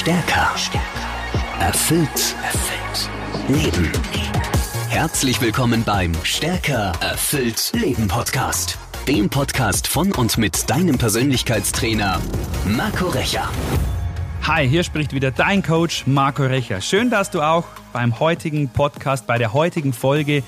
Stärker. 0.00 0.54
Erfüllt. 1.60 2.34
Erfüllt. 2.42 3.10
Leben. 3.48 3.92
Herzlich 4.88 5.42
willkommen 5.42 5.84
beim 5.84 6.14
Stärker. 6.22 6.92
Erfüllt. 7.02 7.70
Leben 7.74 8.08
Podcast. 8.08 8.78
Dem 9.06 9.28
Podcast 9.28 9.86
von 9.86 10.10
und 10.12 10.38
mit 10.38 10.70
deinem 10.70 10.96
Persönlichkeitstrainer 10.96 12.18
Marco 12.64 13.08
Recher. 13.08 13.46
Hi, 14.44 14.66
hier 14.66 14.84
spricht 14.84 15.12
wieder 15.12 15.32
dein 15.32 15.62
Coach 15.62 16.06
Marco 16.06 16.44
Recher. 16.44 16.80
Schön, 16.80 17.10
dass 17.10 17.30
du 17.30 17.42
auch 17.42 17.66
beim 17.92 18.18
heutigen 18.20 18.70
Podcast, 18.70 19.26
bei 19.26 19.36
der 19.36 19.52
heutigen 19.52 19.92
Folge 19.92 20.42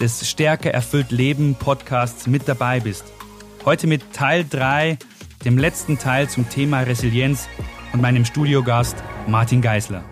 des 0.00 0.26
Stärker 0.30 0.70
erfüllt 0.70 1.10
Leben 1.10 1.56
Podcasts 1.56 2.26
mit 2.26 2.48
dabei 2.48 2.80
bist. 2.80 3.04
Heute 3.66 3.86
mit 3.86 4.14
Teil 4.14 4.46
3, 4.48 4.96
dem 5.44 5.58
letzten 5.58 5.98
Teil 5.98 6.30
zum 6.30 6.48
Thema 6.48 6.80
Resilienz 6.80 7.50
und 7.94 8.00
meinem 8.00 8.24
Studiogast 8.24 8.96
Martin 9.28 9.62
Geisler. 9.62 10.04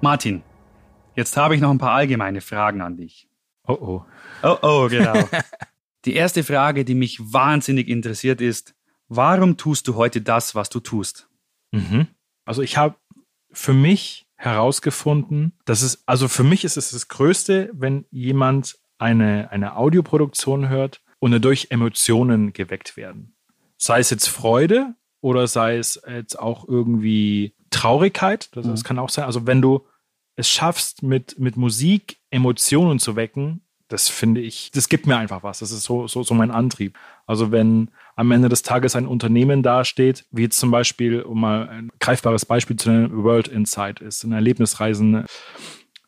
Martin, 0.00 0.44
jetzt 1.16 1.36
habe 1.36 1.56
ich 1.56 1.60
noch 1.60 1.70
ein 1.70 1.78
paar 1.78 1.90
allgemeine 1.90 2.40
Fragen 2.40 2.80
an 2.80 2.96
dich. 2.96 3.28
Oh 3.66 3.72
oh. 3.72 4.04
Oh 4.44 4.56
oh, 4.62 4.88
genau. 4.88 5.28
die 6.04 6.14
erste 6.14 6.44
Frage, 6.44 6.84
die 6.84 6.94
mich 6.94 7.18
wahnsinnig 7.20 7.88
interessiert 7.88 8.40
ist, 8.40 8.76
warum 9.08 9.56
tust 9.56 9.88
du 9.88 9.96
heute 9.96 10.22
das, 10.22 10.54
was 10.54 10.68
du 10.68 10.78
tust? 10.78 11.28
Mhm. 11.72 12.06
Also 12.44 12.62
ich 12.62 12.76
habe 12.76 12.94
für 13.50 13.72
mich 13.72 14.28
herausgefunden, 14.36 15.54
dass 15.64 15.82
es, 15.82 16.04
also 16.06 16.28
für 16.28 16.44
mich 16.44 16.62
ist 16.62 16.76
es 16.76 16.92
das 16.92 17.08
Größte, 17.08 17.68
wenn 17.72 18.04
jemand 18.12 18.78
eine, 18.98 19.50
eine 19.50 19.76
Audioproduktion 19.76 20.68
hört 20.68 21.02
und 21.18 21.32
dadurch 21.32 21.68
Emotionen 21.70 22.52
geweckt 22.52 22.96
werden. 22.96 23.34
Sei 23.76 23.98
es 23.98 24.10
jetzt 24.10 24.28
Freude 24.28 24.94
oder 25.26 25.48
sei 25.48 25.76
es 25.76 26.00
jetzt 26.06 26.38
auch 26.38 26.68
irgendwie 26.68 27.52
Traurigkeit, 27.70 28.48
das, 28.52 28.64
das 28.64 28.82
mhm. 28.84 28.86
kann 28.86 28.98
auch 29.00 29.08
sein. 29.08 29.24
Also 29.24 29.44
wenn 29.44 29.60
du 29.60 29.84
es 30.36 30.48
schaffst, 30.48 31.02
mit, 31.02 31.36
mit 31.40 31.56
Musik 31.56 32.18
Emotionen 32.30 33.00
zu 33.00 33.16
wecken, 33.16 33.62
das 33.88 34.08
finde 34.08 34.40
ich, 34.40 34.70
das 34.70 34.88
gibt 34.88 35.08
mir 35.08 35.16
einfach 35.16 35.42
was. 35.42 35.58
Das 35.58 35.72
ist 35.72 35.82
so, 35.82 36.06
so, 36.06 36.22
so 36.22 36.32
mein 36.34 36.52
Antrieb. 36.52 36.96
Also 37.26 37.50
wenn 37.50 37.90
am 38.14 38.30
Ende 38.30 38.48
des 38.48 38.62
Tages 38.62 38.94
ein 38.94 39.08
Unternehmen 39.08 39.64
dasteht, 39.64 40.26
wie 40.30 40.42
jetzt 40.42 40.60
zum 40.60 40.70
Beispiel, 40.70 41.22
um 41.22 41.40
mal 41.40 41.68
ein 41.70 41.90
greifbares 41.98 42.44
Beispiel 42.44 42.76
zu 42.76 42.88
nennen, 42.90 43.24
World 43.24 43.48
Insight 43.48 43.98
ist, 43.98 44.22
ein 44.22 44.30
Erlebnisreisen 44.30 45.24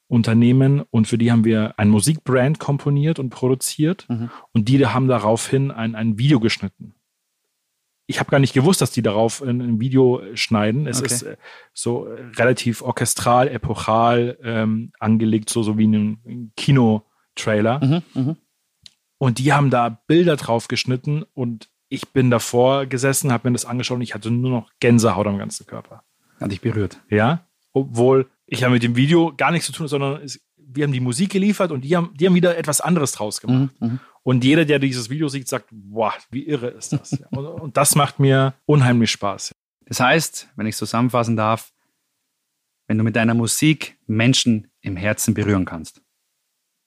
Unternehmen 0.07 0.85
und 0.91 1.09
für 1.09 1.19
die 1.19 1.33
haben 1.33 1.45
wir 1.45 1.75
ein 1.77 1.89
Musikbrand 1.89 2.61
komponiert 2.61 3.19
und 3.19 3.31
produziert 3.31 4.07
mhm. 4.09 4.31
und 4.53 4.69
die 4.69 4.87
haben 4.87 5.09
daraufhin 5.09 5.73
ein, 5.73 5.97
ein 5.97 6.19
Video 6.19 6.39
geschnitten 6.39 6.95
ich 8.11 8.19
habe 8.19 8.31
gar 8.31 8.41
nicht 8.41 8.55
gewusst, 8.55 8.81
dass 8.81 8.91
die 8.91 9.03
darauf 9.03 9.43
ein, 9.43 9.61
ein 9.61 9.81
Video 9.81 10.23
schneiden. 10.33 10.87
Es 10.87 11.01
okay. 11.01 11.13
ist 11.13 11.23
äh, 11.23 11.37
so 11.75 12.09
relativ 12.37 12.81
orchestral, 12.81 13.49
epochal 13.49 14.39
ähm, 14.43 14.93
angelegt, 14.99 15.51
so, 15.51 15.63
so 15.63 15.77
wie 15.77 15.87
ein, 15.87 16.53
Kinotrailer. 16.57 17.85
Mhm, 17.85 18.03
mh. 18.15 18.37
Und 19.19 19.39
die 19.39 19.53
haben 19.53 19.69
da 19.69 19.91
Bilder 20.07 20.37
drauf 20.37 20.69
geschnitten 20.69 21.25
und 21.35 21.69
ich 21.91 22.09
bin 22.09 22.31
davor 22.31 22.87
gesessen, 22.87 23.31
habe 23.31 23.51
mir 23.51 23.53
das 23.53 23.67
angeschaut 23.67 23.97
und 23.97 24.03
ich 24.03 24.15
hatte 24.15 24.31
nur 24.31 24.51
noch 24.51 24.71
Gänsehaut 24.81 25.27
am 25.27 25.37
ganzen 25.37 25.67
Körper. 25.67 26.03
Hat 26.41 26.51
dich 26.51 26.63
berührt. 26.63 27.01
Ja, 27.11 27.47
obwohl 27.75 28.27
ich 28.47 28.61
ja 28.61 28.71
mit 28.71 28.83
dem 28.83 28.97
Video 28.97 29.35
gar 29.37 29.51
nichts 29.51 29.67
zu 29.67 29.73
tun, 29.73 29.87
sondern 29.87 30.23
es, 30.23 30.41
wir 30.57 30.85
haben 30.85 30.93
die 30.93 31.01
Musik 31.01 31.31
geliefert 31.31 31.73
und 31.73 31.83
die 31.83 31.95
haben, 31.95 32.15
die 32.15 32.27
haben 32.27 32.35
wieder 32.35 32.57
etwas 32.57 32.81
anderes 32.81 33.13
draus 33.13 33.43
gemacht. 33.43 33.75
Mhm, 33.81 33.87
mh. 33.87 33.99
Und 34.29 34.45
jeder, 34.45 34.67
der 34.67 34.79
dieses 34.79 35.09
Video 35.09 35.29
sieht, 35.29 35.49
sagt, 35.49 35.71
boah, 35.71 36.13
wie 36.29 36.47
irre 36.47 36.67
ist 36.67 36.93
das. 36.93 37.19
und, 37.31 37.47
und 37.47 37.77
das 37.79 37.95
macht 37.95 38.19
mir 38.19 38.53
unheimlich 38.67 39.11
Spaß. 39.11 39.53
Das 39.87 40.01
heißt, 40.01 40.51
wenn 40.55 40.67
ich 40.67 40.75
es 40.75 40.79
zusammenfassen 40.79 41.35
darf, 41.35 41.73
wenn 42.89 42.99
du 42.99 43.05
mit 43.05 43.17
deiner 43.17 43.33
Musik 43.33 43.97
Menschen 44.07 44.71
im 44.83 44.99
Herzen 44.99 45.33
berühren 45.33 45.65
kannst. 45.65 46.03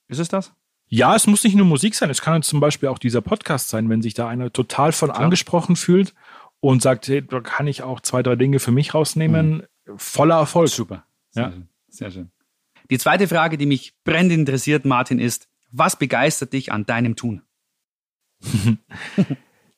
Ist 0.06 0.20
es 0.20 0.28
das? 0.28 0.52
Ja, 0.86 1.16
es 1.16 1.26
muss 1.26 1.42
nicht 1.42 1.56
nur 1.56 1.66
Musik 1.66 1.96
sein. 1.96 2.10
Es 2.10 2.22
kann 2.22 2.44
zum 2.44 2.60
Beispiel 2.60 2.88
auch 2.88 3.00
dieser 3.00 3.22
Podcast 3.22 3.70
sein, 3.70 3.90
wenn 3.90 4.02
sich 4.02 4.14
da 4.14 4.28
einer 4.28 4.52
total 4.52 4.92
von 4.92 5.10
Klar. 5.10 5.24
angesprochen 5.24 5.74
fühlt 5.74 6.14
und 6.60 6.80
sagt, 6.80 7.08
hey, 7.08 7.26
da 7.26 7.40
kann 7.40 7.66
ich 7.66 7.82
auch 7.82 7.98
zwei, 7.98 8.22
drei 8.22 8.36
Dinge 8.36 8.60
für 8.60 8.70
mich 8.70 8.94
rausnehmen. 8.94 9.66
Mhm. 9.88 9.98
Voller 9.98 10.36
Erfolg. 10.36 10.68
Super. 10.68 11.06
Sehr, 11.30 11.42
ja. 11.42 11.50
schön. 11.50 11.68
Sehr 11.88 12.10
schön. 12.12 12.30
Die 12.88 12.98
zweite 12.98 13.26
Frage, 13.26 13.58
die 13.58 13.66
mich 13.66 13.94
brennend 14.04 14.30
interessiert, 14.30 14.84
Martin, 14.84 15.18
ist, 15.18 15.48
was 15.72 15.96
begeistert 15.96 16.52
dich 16.52 16.72
an 16.72 16.86
deinem 16.86 17.16
Tun? 17.16 17.42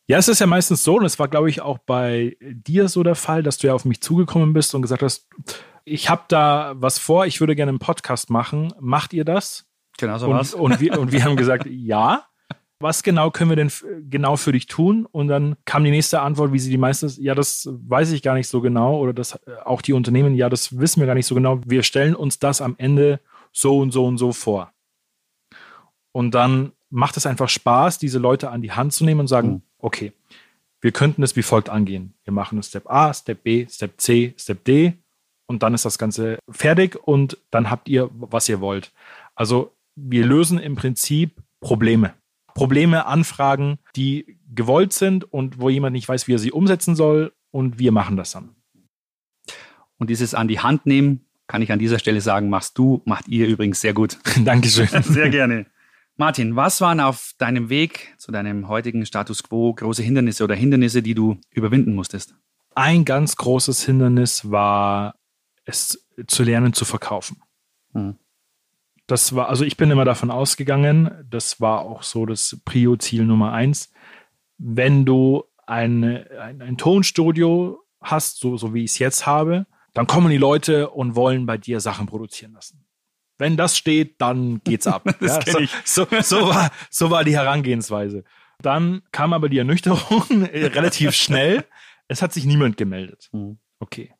Ja, 0.06 0.18
es 0.18 0.28
ist 0.28 0.40
ja 0.40 0.46
meistens 0.46 0.84
so, 0.84 0.96
und 0.96 1.06
es 1.06 1.18
war, 1.18 1.28
glaube 1.28 1.48
ich, 1.48 1.62
auch 1.62 1.78
bei 1.78 2.36
dir 2.42 2.88
so 2.88 3.02
der 3.02 3.14
Fall, 3.14 3.42
dass 3.42 3.56
du 3.56 3.68
ja 3.68 3.74
auf 3.74 3.86
mich 3.86 4.02
zugekommen 4.02 4.52
bist 4.52 4.74
und 4.74 4.82
gesagt 4.82 5.02
hast, 5.02 5.28
ich 5.86 6.10
habe 6.10 6.24
da 6.28 6.74
was 6.76 6.98
vor, 6.98 7.24
ich 7.24 7.40
würde 7.40 7.56
gerne 7.56 7.70
einen 7.70 7.78
Podcast 7.78 8.28
machen. 8.28 8.74
Macht 8.80 9.14
ihr 9.14 9.24
das? 9.24 9.66
Genau 9.96 10.18
so 10.18 10.26
und, 10.26 10.34
was. 10.34 10.52
Und 10.52 10.80
wir, 10.80 10.98
und 10.98 11.12
wir 11.12 11.24
haben 11.24 11.36
gesagt, 11.38 11.66
ja. 11.66 12.26
Was 12.80 13.02
genau 13.02 13.30
können 13.30 13.50
wir 13.50 13.56
denn 13.56 13.70
genau 14.10 14.36
für 14.36 14.52
dich 14.52 14.66
tun? 14.66 15.06
Und 15.10 15.28
dann 15.28 15.56
kam 15.64 15.84
die 15.84 15.90
nächste 15.90 16.20
Antwort, 16.20 16.52
wie 16.52 16.58
sie 16.58 16.70
die 16.70 16.76
meistens, 16.76 17.16
ja, 17.16 17.34
das 17.34 17.66
weiß 17.70 18.12
ich 18.12 18.20
gar 18.20 18.34
nicht 18.34 18.48
so 18.48 18.60
genau. 18.60 18.98
Oder 18.98 19.14
das 19.14 19.38
auch 19.64 19.80
die 19.80 19.94
Unternehmen, 19.94 20.34
ja, 20.34 20.50
das 20.50 20.78
wissen 20.78 21.00
wir 21.00 21.06
gar 21.06 21.14
nicht 21.14 21.26
so 21.26 21.34
genau. 21.34 21.60
Wir 21.64 21.82
stellen 21.82 22.14
uns 22.14 22.40
das 22.40 22.60
am 22.60 22.74
Ende 22.76 23.20
so 23.52 23.78
und 23.78 23.92
so 23.92 24.04
und 24.04 24.18
so 24.18 24.32
vor. 24.32 24.73
Und 26.14 26.32
dann 26.32 26.70
macht 26.90 27.16
es 27.16 27.26
einfach 27.26 27.48
Spaß, 27.48 27.98
diese 27.98 28.20
Leute 28.20 28.50
an 28.50 28.62
die 28.62 28.70
Hand 28.70 28.92
zu 28.92 29.04
nehmen 29.04 29.20
und 29.20 29.26
sagen, 29.26 29.48
mhm. 29.48 29.62
okay, 29.78 30.12
wir 30.80 30.92
könnten 30.92 31.24
es 31.24 31.34
wie 31.34 31.42
folgt 31.42 31.68
angehen. 31.68 32.14
Wir 32.22 32.32
machen 32.32 32.62
Step 32.62 32.88
A, 32.88 33.12
Step 33.12 33.42
B, 33.42 33.66
Step 33.68 34.00
C, 34.00 34.32
Step 34.38 34.64
D 34.64 34.92
und 35.46 35.64
dann 35.64 35.74
ist 35.74 35.84
das 35.84 35.98
Ganze 35.98 36.38
fertig 36.48 36.96
und 36.96 37.36
dann 37.50 37.68
habt 37.68 37.88
ihr, 37.88 38.10
was 38.12 38.48
ihr 38.48 38.60
wollt. 38.60 38.92
Also 39.34 39.72
wir 39.96 40.24
lösen 40.24 40.60
im 40.60 40.76
Prinzip 40.76 41.42
Probleme. 41.60 42.14
Probleme, 42.54 43.06
Anfragen, 43.06 43.78
die 43.96 44.38
gewollt 44.54 44.92
sind 44.92 45.24
und 45.32 45.58
wo 45.58 45.68
jemand 45.68 45.94
nicht 45.94 46.08
weiß, 46.08 46.28
wie 46.28 46.34
er 46.34 46.38
sie 46.38 46.52
umsetzen 46.52 46.94
soll 46.94 47.32
und 47.50 47.80
wir 47.80 47.90
machen 47.90 48.16
das 48.16 48.30
dann. 48.30 48.50
Und 49.98 50.10
dieses 50.10 50.34
an 50.34 50.46
die 50.46 50.60
Hand 50.60 50.86
nehmen, 50.86 51.24
kann 51.48 51.60
ich 51.60 51.72
an 51.72 51.80
dieser 51.80 51.98
Stelle 51.98 52.20
sagen, 52.20 52.50
machst 52.50 52.78
du, 52.78 53.02
macht 53.04 53.26
ihr 53.26 53.48
übrigens 53.48 53.80
sehr 53.80 53.94
gut. 53.94 54.18
Dankeschön. 54.44 54.86
sehr 55.02 55.30
gerne. 55.30 55.66
Martin, 56.16 56.54
was 56.54 56.80
waren 56.80 57.00
auf 57.00 57.32
deinem 57.38 57.68
Weg 57.68 58.14
zu 58.18 58.30
deinem 58.30 58.68
heutigen 58.68 59.04
Status 59.04 59.42
quo 59.42 59.74
große 59.74 60.02
Hindernisse 60.02 60.44
oder 60.44 60.54
Hindernisse, 60.54 61.02
die 61.02 61.14
du 61.14 61.38
überwinden 61.50 61.94
musstest? 61.94 62.36
Ein 62.76 63.04
ganz 63.04 63.36
großes 63.36 63.84
Hindernis 63.84 64.48
war, 64.50 65.16
es 65.64 66.06
zu 66.28 66.44
lernen 66.44 66.72
zu 66.72 66.84
verkaufen. 66.84 67.42
Hm. 67.92 68.16
Das 69.06 69.34
war, 69.34 69.48
also 69.48 69.64
ich 69.64 69.76
bin 69.76 69.90
immer 69.90 70.04
davon 70.04 70.30
ausgegangen, 70.30 71.26
das 71.28 71.60
war 71.60 71.80
auch 71.80 72.02
so 72.02 72.26
das 72.26 72.60
Prio-Ziel 72.64 73.24
Nummer 73.24 73.52
eins. 73.52 73.92
Wenn 74.56 75.04
du 75.04 75.44
eine, 75.66 76.30
ein, 76.40 76.62
ein 76.62 76.78
Tonstudio 76.78 77.82
hast, 78.00 78.38
so, 78.38 78.56
so 78.56 78.72
wie 78.72 78.84
ich 78.84 78.92
es 78.92 78.98
jetzt 78.98 79.26
habe, 79.26 79.66
dann 79.94 80.06
kommen 80.06 80.30
die 80.30 80.38
Leute 80.38 80.90
und 80.90 81.16
wollen 81.16 81.44
bei 81.44 81.58
dir 81.58 81.80
Sachen 81.80 82.06
produzieren 82.06 82.52
lassen 82.52 82.86
wenn 83.38 83.56
das 83.56 83.76
steht, 83.76 84.20
dann 84.20 84.60
geht's 84.64 84.86
ab. 84.86 85.04
das 85.20 85.44
ja, 85.46 85.52
so, 85.52 85.58
ich. 85.58 85.70
So, 85.84 86.06
so, 86.22 86.48
war, 86.48 86.70
so 86.90 87.10
war 87.10 87.24
die 87.24 87.36
Herangehensweise. 87.36 88.24
Dann 88.60 89.02
kam 89.12 89.32
aber 89.32 89.48
die 89.48 89.58
Ernüchterung 89.58 90.44
relativ 90.52 91.12
schnell. 91.14 91.64
Es 92.08 92.22
hat 92.22 92.32
sich 92.32 92.44
niemand 92.44 92.76
gemeldet. 92.76 93.28
Mhm. 93.32 93.58
Okay. 93.80 94.12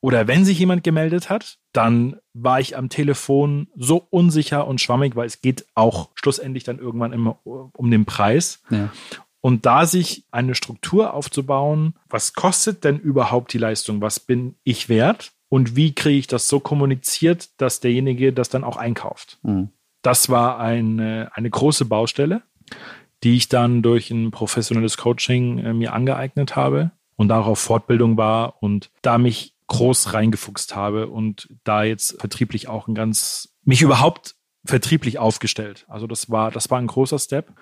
Oder 0.00 0.28
wenn 0.28 0.44
sich 0.44 0.58
jemand 0.58 0.84
gemeldet 0.84 1.28
hat, 1.28 1.58
dann 1.72 2.16
war 2.32 2.60
ich 2.60 2.76
am 2.76 2.88
Telefon 2.88 3.68
so 3.74 4.06
unsicher 4.10 4.66
und 4.66 4.80
schwammig, 4.80 5.16
weil 5.16 5.26
es 5.26 5.40
geht 5.40 5.66
auch 5.74 6.10
schlussendlich 6.14 6.62
dann 6.62 6.78
irgendwann 6.78 7.12
immer 7.12 7.40
um 7.44 7.90
den 7.90 8.04
Preis. 8.04 8.62
Ja. 8.70 8.92
Und 9.40 9.66
da 9.66 9.86
sich 9.86 10.24
eine 10.30 10.54
Struktur 10.54 11.14
aufzubauen, 11.14 11.94
was 12.08 12.32
kostet 12.32 12.84
denn 12.84 12.98
überhaupt 12.98 13.52
die 13.52 13.58
Leistung? 13.58 14.00
Was 14.00 14.20
bin 14.20 14.56
ich 14.62 14.88
wert? 14.88 15.32
Und 15.48 15.76
wie 15.76 15.94
kriege 15.94 16.18
ich 16.18 16.26
das 16.26 16.48
so 16.48 16.60
kommuniziert, 16.60 17.60
dass 17.60 17.80
derjenige 17.80 18.32
das 18.32 18.48
dann 18.48 18.64
auch 18.64 18.76
einkauft. 18.76 19.38
Mhm. 19.42 19.70
Das 20.02 20.28
war 20.28 20.58
eine, 20.58 21.30
eine 21.34 21.50
große 21.50 21.84
Baustelle, 21.84 22.42
die 23.24 23.36
ich 23.36 23.48
dann 23.48 23.82
durch 23.82 24.10
ein 24.10 24.30
professionelles 24.30 24.96
Coaching 24.96 25.58
äh, 25.58 25.72
mir 25.72 25.92
angeeignet 25.92 26.56
habe 26.56 26.92
und 27.16 27.28
darauf 27.28 27.58
Fortbildung 27.58 28.16
war 28.16 28.62
und 28.62 28.90
da 29.02 29.18
mich 29.18 29.54
groß 29.66 30.14
reingefuchst 30.14 30.74
habe 30.74 31.08
und 31.08 31.48
da 31.64 31.82
jetzt 31.82 32.20
vertrieblich 32.20 32.68
auch 32.68 32.88
ein 32.88 32.94
ganz, 32.94 33.54
mich 33.64 33.82
überhaupt 33.82 34.36
vertrieblich 34.64 35.18
aufgestellt. 35.18 35.84
Also 35.88 36.06
das 36.06 36.30
war, 36.30 36.50
das 36.50 36.70
war 36.70 36.78
ein 36.78 36.86
großer 36.86 37.18
Step. 37.18 37.52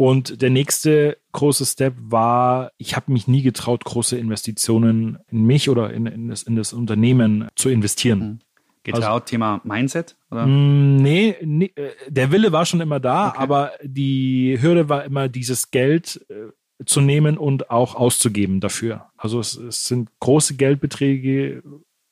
Und 0.00 0.40
der 0.40 0.48
nächste 0.48 1.18
große 1.32 1.66
Step 1.66 1.92
war, 1.98 2.72
ich 2.78 2.96
habe 2.96 3.12
mich 3.12 3.28
nie 3.28 3.42
getraut, 3.42 3.84
große 3.84 4.16
Investitionen 4.16 5.18
in 5.30 5.42
mich 5.42 5.68
oder 5.68 5.92
in, 5.92 6.06
in, 6.06 6.28
das, 6.28 6.42
in 6.42 6.56
das, 6.56 6.72
Unternehmen 6.72 7.48
zu 7.54 7.68
investieren. 7.68 8.18
Mhm. 8.18 8.38
Getraut, 8.82 9.04
also, 9.04 9.20
Thema 9.20 9.60
Mindset? 9.62 10.16
Oder? 10.30 10.46
Mm, 10.46 10.96
nee, 10.96 11.36
nee, 11.42 11.70
äh, 11.74 11.90
der 12.08 12.32
Wille 12.32 12.50
war 12.50 12.64
schon 12.64 12.80
immer 12.80 12.98
da, 12.98 13.28
okay. 13.28 13.38
aber 13.40 13.72
die 13.82 14.56
Hürde 14.58 14.88
war 14.88 15.04
immer, 15.04 15.28
dieses 15.28 15.70
Geld 15.70 16.24
äh, 16.30 16.84
zu 16.86 17.02
nehmen 17.02 17.36
und 17.36 17.70
auch 17.70 17.94
auszugeben 17.94 18.60
dafür. 18.60 19.10
Also 19.18 19.38
es, 19.38 19.54
es 19.54 19.84
sind 19.84 20.08
große 20.20 20.56
Geldbeträge 20.56 21.62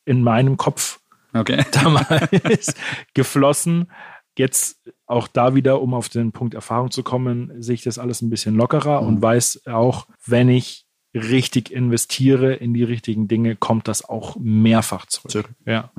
in 0.05 0.21
meinem 0.21 0.57
Kopf 0.57 0.99
Okay. 1.33 1.65
damals 1.71 2.75
geflossen. 3.15 3.91
Jetzt 4.37 4.79
auch 5.09 5.27
da 5.27 5.55
wieder, 5.55 5.81
um 5.81 5.93
auf 5.93 6.07
den 6.09 6.31
Punkt 6.31 6.53
Erfahrung 6.53 6.91
zu 6.91 7.03
kommen, 7.03 7.51
sehe 7.61 7.75
ich 7.75 7.83
das 7.83 7.97
alles 7.97 8.21
ein 8.21 8.29
bisschen 8.29 8.55
lockerer 8.55 9.01
Mhm. 9.01 9.07
und 9.07 9.21
weiß 9.21 9.67
auch, 9.67 10.07
wenn 10.25 10.49
ich 10.49 10.85
richtig 11.13 11.71
investiere 11.71 12.53
in 12.53 12.73
die 12.73 12.83
richtigen 12.83 13.27
Dinge, 13.27 13.55
kommt 13.55 13.87
das 13.87 14.07
auch 14.07 14.37
mehrfach 14.39 15.07
zurück. 15.07 15.31
Zurück. 15.31 15.49
Ja. 15.65 15.91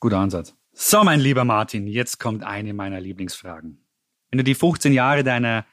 Guter 0.00 0.18
Ansatz. 0.18 0.56
So, 0.72 1.04
mein 1.04 1.20
lieber 1.20 1.44
Martin, 1.44 1.86
jetzt 1.86 2.18
kommt 2.18 2.42
eine 2.42 2.74
meiner 2.74 3.00
Lieblingsfragen. 3.00 3.84
Wenn 4.30 4.38
du 4.38 4.44
die 4.44 4.54
15 4.54 4.92
Jahre 4.92 5.22
deiner 5.22 5.64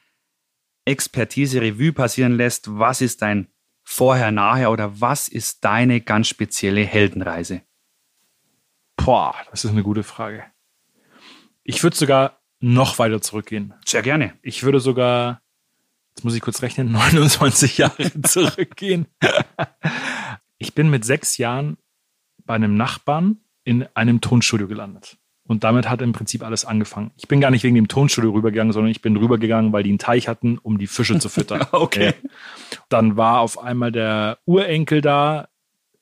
Expertise 0.84 1.60
Revue 1.60 1.92
passieren 1.92 2.36
lässt, 2.36 2.78
was 2.78 3.00
ist 3.00 3.22
dein 3.22 3.48
Vorher, 3.82 4.30
Nachher 4.30 4.70
oder 4.70 5.00
was 5.00 5.28
ist 5.28 5.64
deine 5.64 6.00
ganz 6.00 6.28
spezielle 6.28 6.84
Heldenreise? 6.84 7.62
Boah, 8.96 9.34
das 9.50 9.64
ist 9.64 9.70
eine 9.70 9.82
gute 9.82 10.02
Frage. 10.02 10.44
Ich 11.64 11.82
würde 11.82 11.96
sogar 11.96 12.37
noch 12.60 12.98
weiter 12.98 13.20
zurückgehen. 13.20 13.74
Sehr 13.84 14.02
gerne. 14.02 14.34
Ich 14.42 14.62
würde 14.62 14.80
sogar, 14.80 15.40
jetzt 16.14 16.24
muss 16.24 16.34
ich 16.34 16.40
kurz 16.40 16.62
rechnen, 16.62 16.92
29 16.92 17.78
Jahre 17.78 18.22
zurückgehen. 18.22 19.06
Ich 20.58 20.74
bin 20.74 20.90
mit 20.90 21.04
sechs 21.04 21.38
Jahren 21.38 21.76
bei 22.44 22.54
einem 22.54 22.76
Nachbarn 22.76 23.38
in 23.64 23.86
einem 23.94 24.20
Tonstudio 24.20 24.66
gelandet. 24.66 25.18
Und 25.48 25.64
damit 25.64 25.88
hat 25.88 26.02
im 26.02 26.12
Prinzip 26.12 26.42
alles 26.42 26.66
angefangen. 26.66 27.10
Ich 27.16 27.26
bin 27.26 27.40
gar 27.40 27.50
nicht 27.50 27.62
wegen 27.62 27.74
dem 27.74 27.88
Tonstudio 27.88 28.32
rübergegangen, 28.32 28.72
sondern 28.72 28.90
ich 28.90 29.00
bin 29.00 29.16
rübergegangen, 29.16 29.72
weil 29.72 29.82
die 29.82 29.88
einen 29.88 29.98
Teich 29.98 30.28
hatten, 30.28 30.58
um 30.58 30.76
die 30.78 30.86
Fische 30.86 31.18
zu 31.18 31.28
füttern. 31.28 31.66
Okay. 31.72 32.12
Dann 32.90 33.16
war 33.16 33.40
auf 33.40 33.58
einmal 33.58 33.90
der 33.90 34.38
Urenkel 34.44 35.00
da. 35.00 35.48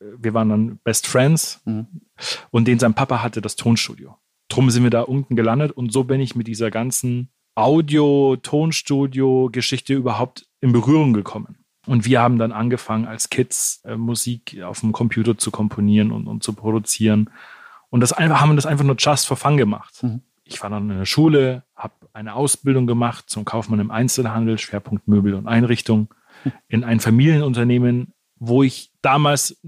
Wir 0.00 0.34
waren 0.34 0.48
dann 0.48 0.78
Best 0.82 1.06
Friends. 1.06 1.60
Mhm. 1.64 1.86
Und 2.50 2.66
den 2.66 2.78
sein 2.80 2.94
Papa 2.94 3.22
hatte 3.22 3.40
das 3.40 3.54
Tonstudio. 3.54 4.16
Drum 4.48 4.70
sind 4.70 4.84
wir 4.84 4.90
da 4.90 5.02
unten 5.02 5.36
gelandet 5.36 5.72
und 5.72 5.92
so 5.92 6.04
bin 6.04 6.20
ich 6.20 6.36
mit 6.36 6.46
dieser 6.46 6.70
ganzen 6.70 7.30
Audio-Tonstudio-Geschichte 7.56 9.94
überhaupt 9.94 10.46
in 10.60 10.72
Berührung 10.72 11.12
gekommen. 11.12 11.58
Und 11.86 12.04
wir 12.04 12.20
haben 12.20 12.38
dann 12.38 12.52
angefangen, 12.52 13.06
als 13.06 13.30
Kids 13.30 13.80
äh, 13.84 13.96
Musik 13.96 14.62
auf 14.62 14.80
dem 14.80 14.92
Computer 14.92 15.38
zu 15.38 15.50
komponieren 15.50 16.12
und, 16.12 16.26
und 16.26 16.42
zu 16.42 16.52
produzieren. 16.52 17.30
Und 17.90 18.00
das 18.00 18.12
einfach, 18.12 18.40
haben 18.40 18.56
das 18.56 18.66
einfach 18.66 18.84
nur 18.84 18.96
just 18.98 19.26
for 19.26 19.36
fun 19.36 19.56
gemacht. 19.56 20.02
Mhm. 20.02 20.22
Ich 20.44 20.62
war 20.62 20.70
dann 20.70 20.90
in 20.90 20.98
der 20.98 21.06
Schule, 21.06 21.64
habe 21.74 21.94
eine 22.12 22.34
Ausbildung 22.34 22.86
gemacht 22.86 23.30
zum 23.30 23.44
Kaufmann 23.44 23.80
im 23.80 23.90
Einzelhandel, 23.90 24.58
Schwerpunkt 24.58 25.08
Möbel 25.08 25.34
und 25.34 25.46
Einrichtung, 25.46 26.08
in 26.68 26.84
ein 26.84 27.00
Familienunternehmen, 27.00 28.12
wo 28.38 28.62
ich 28.62 28.92
damals 29.00 29.60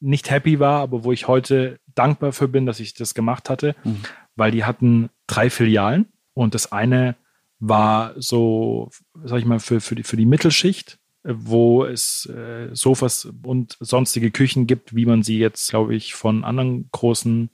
nicht 0.00 0.30
happy 0.30 0.60
war, 0.60 0.80
aber 0.80 1.04
wo 1.04 1.12
ich 1.12 1.28
heute 1.28 1.78
dankbar 1.94 2.32
für 2.32 2.48
bin, 2.48 2.66
dass 2.66 2.80
ich 2.80 2.94
das 2.94 3.14
gemacht 3.14 3.50
hatte, 3.50 3.74
Mhm. 3.84 4.02
weil 4.36 4.50
die 4.50 4.64
hatten 4.64 5.10
drei 5.26 5.50
Filialen 5.50 6.06
und 6.34 6.54
das 6.54 6.72
eine 6.72 7.16
war 7.60 8.12
so, 8.16 8.90
sag 9.24 9.38
ich 9.38 9.44
mal, 9.46 9.60
für, 9.60 9.80
für, 9.80 9.94
die, 9.94 10.02
für 10.02 10.16
die 10.16 10.26
Mittelschicht, 10.26 10.98
äh, 11.22 11.32
wo 11.34 11.84
es 11.84 12.26
äh, 12.26 12.68
Sofas 12.74 13.28
und 13.44 13.76
sonstige 13.80 14.30
Küchen 14.30 14.66
gibt, 14.66 14.94
wie 14.94 15.06
man 15.06 15.22
sie 15.22 15.38
jetzt, 15.38 15.70
glaube 15.70 15.94
ich, 15.94 16.14
von 16.14 16.44
anderen 16.44 16.88
großen 16.92 17.50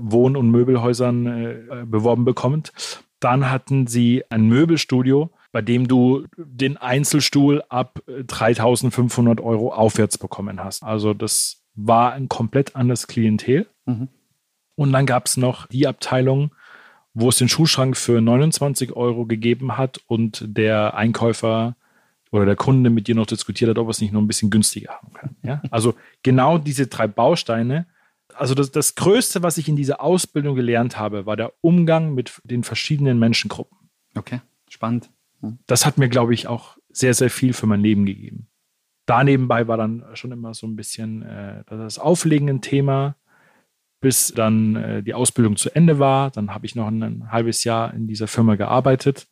Wohn- 0.00 0.36
und 0.36 0.50
Möbelhäusern 0.50 1.26
äh, 1.26 1.84
beworben 1.86 2.24
bekommt. 2.24 2.72
Dann 3.20 3.48
hatten 3.50 3.86
sie 3.86 4.24
ein 4.28 4.42
Möbelstudio, 4.48 5.30
bei 5.52 5.62
dem 5.62 5.86
du 5.88 6.26
den 6.36 6.76
Einzelstuhl 6.76 7.62
ab 7.68 8.02
äh, 8.08 8.24
3500 8.24 9.40
Euro 9.40 9.72
aufwärts 9.72 10.18
bekommen 10.18 10.62
hast. 10.62 10.82
Also 10.82 11.14
das 11.14 11.62
war 11.74 12.12
ein 12.12 12.28
komplett 12.28 12.76
anderes 12.76 13.06
Klientel. 13.06 13.66
Mhm. 13.86 14.08
Und 14.76 14.92
dann 14.92 15.06
gab 15.06 15.26
es 15.26 15.36
noch 15.36 15.66
die 15.66 15.86
Abteilung, 15.86 16.52
wo 17.14 17.28
es 17.28 17.38
den 17.38 17.48
Schuhschrank 17.48 17.96
für 17.96 18.20
29 18.20 18.92
Euro 18.94 19.24
gegeben 19.26 19.76
hat 19.76 20.00
und 20.06 20.44
der 20.46 20.94
Einkäufer 20.94 21.76
oder 22.32 22.44
der 22.44 22.56
Kunde 22.56 22.90
mit 22.90 23.06
dir 23.06 23.14
noch 23.14 23.26
diskutiert 23.26 23.70
hat, 23.70 23.78
ob 23.78 23.86
er 23.86 23.90
es 23.90 24.00
nicht 24.00 24.12
noch 24.12 24.20
ein 24.20 24.26
bisschen 24.26 24.50
günstiger 24.50 24.94
haben 24.94 25.12
kann. 25.12 25.36
Ja? 25.42 25.62
Also 25.70 25.94
genau 26.24 26.58
diese 26.58 26.88
drei 26.88 27.06
Bausteine. 27.06 27.86
Also 28.34 28.56
das, 28.56 28.72
das 28.72 28.96
Größte, 28.96 29.44
was 29.44 29.58
ich 29.58 29.68
in 29.68 29.76
dieser 29.76 30.00
Ausbildung 30.00 30.56
gelernt 30.56 30.98
habe, 30.98 31.26
war 31.26 31.36
der 31.36 31.52
Umgang 31.60 32.14
mit 32.14 32.40
den 32.42 32.64
verschiedenen 32.64 33.20
Menschengruppen. 33.20 33.78
Okay, 34.16 34.40
spannend. 34.68 35.10
Das 35.66 35.86
hat 35.86 35.98
mir, 35.98 36.08
glaube 36.08 36.34
ich, 36.34 36.48
auch 36.48 36.78
sehr, 36.90 37.14
sehr 37.14 37.30
viel 37.30 37.52
für 37.52 37.66
mein 37.66 37.80
Leben 37.80 38.06
gegeben. 38.06 38.48
Da 39.06 39.22
nebenbei 39.22 39.68
war 39.68 39.76
dann 39.76 40.04
schon 40.14 40.32
immer 40.32 40.54
so 40.54 40.66
ein 40.66 40.76
bisschen 40.76 41.22
äh, 41.22 41.62
das 41.68 41.98
Auflegen 41.98 42.48
ein 42.48 42.62
Thema, 42.62 43.16
bis 44.04 44.34
dann 44.34 44.76
äh, 44.76 45.02
die 45.02 45.14
Ausbildung 45.14 45.56
zu 45.56 45.74
Ende 45.74 45.98
war. 45.98 46.30
Dann 46.30 46.54
habe 46.54 46.66
ich 46.66 46.74
noch 46.74 46.88
ein, 46.88 47.02
ein 47.02 47.32
halbes 47.32 47.64
Jahr 47.64 47.94
in 47.94 48.06
dieser 48.06 48.28
Firma 48.28 48.54
gearbeitet 48.54 49.26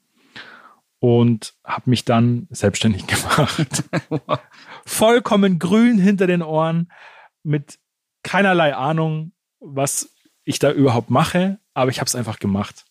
und 0.99 1.53
habe 1.63 1.91
mich 1.91 2.07
dann 2.07 2.49
selbstständig 2.49 3.07
gemacht. 3.07 3.85
Vollkommen 4.87 5.59
grün 5.59 5.99
hinter 5.99 6.27
den 6.27 6.41
Ohren, 6.41 6.91
mit 7.43 7.79
keinerlei 8.23 8.75
Ahnung, 8.75 9.33
was 9.61 10.15
ich 10.45 10.59
da 10.59 10.73
überhaupt 10.73 11.11
mache, 11.11 11.59
aber 11.75 11.91
ich 11.91 12.01
habe 12.01 12.09
es 12.09 12.15
einfach 12.15 12.39
gemacht. 12.39 12.87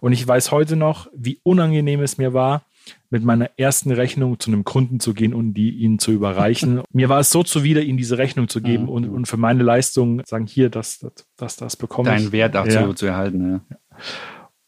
Und 0.00 0.14
ich 0.14 0.26
weiß 0.26 0.52
heute 0.52 0.74
noch, 0.74 1.10
wie 1.14 1.38
unangenehm 1.42 2.00
es 2.00 2.16
mir 2.16 2.32
war, 2.32 2.62
mit 3.10 3.24
meiner 3.24 3.50
ersten 3.56 3.90
Rechnung 3.90 4.38
zu 4.38 4.50
einem 4.50 4.64
Kunden 4.64 5.00
zu 5.00 5.14
gehen 5.14 5.34
und 5.34 5.54
die 5.54 5.70
ihnen 5.70 5.98
zu 5.98 6.10
überreichen. 6.12 6.82
mir 6.92 7.08
war 7.08 7.20
es 7.20 7.30
so 7.30 7.42
zuwider, 7.42 7.82
ihnen 7.82 7.98
diese 7.98 8.18
Rechnung 8.18 8.48
zu 8.48 8.60
geben 8.60 8.84
Mhm. 8.84 8.88
und, 8.88 9.08
und 9.08 9.26
für 9.26 9.36
meine 9.36 9.62
Leistung 9.62 10.22
sagen, 10.26 10.46
hier, 10.46 10.70
das, 10.70 10.98
das, 10.98 11.12
das, 11.36 11.56
das 11.56 11.76
bekomme 11.76 12.10
ich. 12.14 12.22
Deinen 12.22 12.32
Wert 12.32 12.56
auch 12.56 12.66
Ja. 12.66 12.94
zu, 12.94 13.06
erhalten. 13.06 13.62
Ja. 13.70 13.78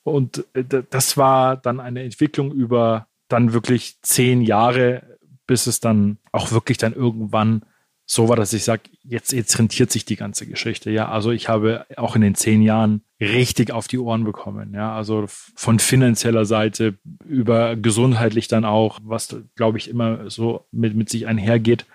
Und 0.02 0.44
äh, 0.54 0.64
das 0.88 1.16
war 1.16 1.56
dann 1.56 1.80
eine 1.80 2.02
Entwicklung 2.02 2.52
über 2.52 3.06
dann 3.28 3.52
wirklich 3.52 4.00
zehn 4.02 4.40
Jahre, 4.42 5.02
bis 5.46 5.66
es 5.66 5.80
dann 5.80 6.18
auch 6.32 6.52
wirklich 6.52 6.78
dann 6.78 6.92
irgendwann 6.94 7.62
so 8.12 8.28
war, 8.28 8.34
dass 8.34 8.52
ich 8.52 8.64
sage, 8.64 8.82
jetzt, 9.04 9.32
jetzt 9.32 9.56
rentiert 9.56 9.92
sich 9.92 10.04
die 10.04 10.16
ganze 10.16 10.44
Geschichte. 10.44 10.90
Ja, 10.90 11.10
also 11.10 11.30
ich 11.30 11.48
habe 11.48 11.86
auch 11.96 12.16
in 12.16 12.22
den 12.22 12.34
zehn 12.34 12.60
Jahren 12.60 13.02
richtig 13.20 13.70
auf 13.70 13.86
die 13.86 14.00
Ohren 14.00 14.24
bekommen. 14.24 14.74
Ja, 14.74 14.96
also 14.96 15.26
von 15.28 15.78
finanzieller 15.78 16.44
Seite 16.44 16.98
über 17.24 17.76
gesundheitlich 17.76 18.48
dann 18.48 18.64
auch, 18.64 18.98
was 19.04 19.36
glaube 19.54 19.78
ich 19.78 19.88
immer 19.88 20.28
so 20.28 20.66
mit, 20.72 20.96
mit 20.96 21.08
sich 21.08 21.28
einhergeht, 21.28 21.86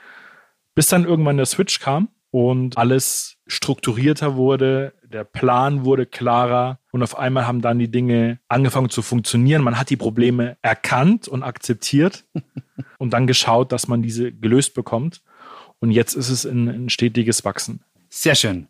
bis 0.73 0.87
dann 0.87 1.03
irgendwann 1.03 1.35
der 1.35 1.47
Switch 1.47 1.81
kam 1.81 2.07
und 2.31 2.77
alles 2.77 3.35
strukturierter 3.45 4.37
wurde, 4.37 4.93
der 5.03 5.25
Plan 5.25 5.83
wurde 5.83 6.05
klarer 6.05 6.79
und 6.93 7.03
auf 7.03 7.19
einmal 7.19 7.45
haben 7.45 7.61
dann 7.61 7.77
die 7.77 7.91
Dinge 7.91 8.39
angefangen 8.47 8.89
zu 8.89 9.01
funktionieren. 9.01 9.61
Man 9.61 9.77
hat 9.77 9.89
die 9.89 9.97
Probleme 9.97 10.55
erkannt 10.61 11.27
und 11.27 11.43
akzeptiert 11.43 12.23
und 12.99 13.11
dann 13.11 13.27
geschaut, 13.27 13.73
dass 13.73 13.89
man 13.89 14.01
diese 14.01 14.31
gelöst 14.31 14.75
bekommt. 14.75 15.21
Und 15.85 15.91
jetzt 15.91 16.15
ist 16.15 16.29
es 16.29 16.45
ein, 16.45 16.67
ein 16.67 16.89
stetiges 16.89 17.45
Wachsen. 17.45 17.79
Sehr 18.09 18.33
schön. 18.33 18.69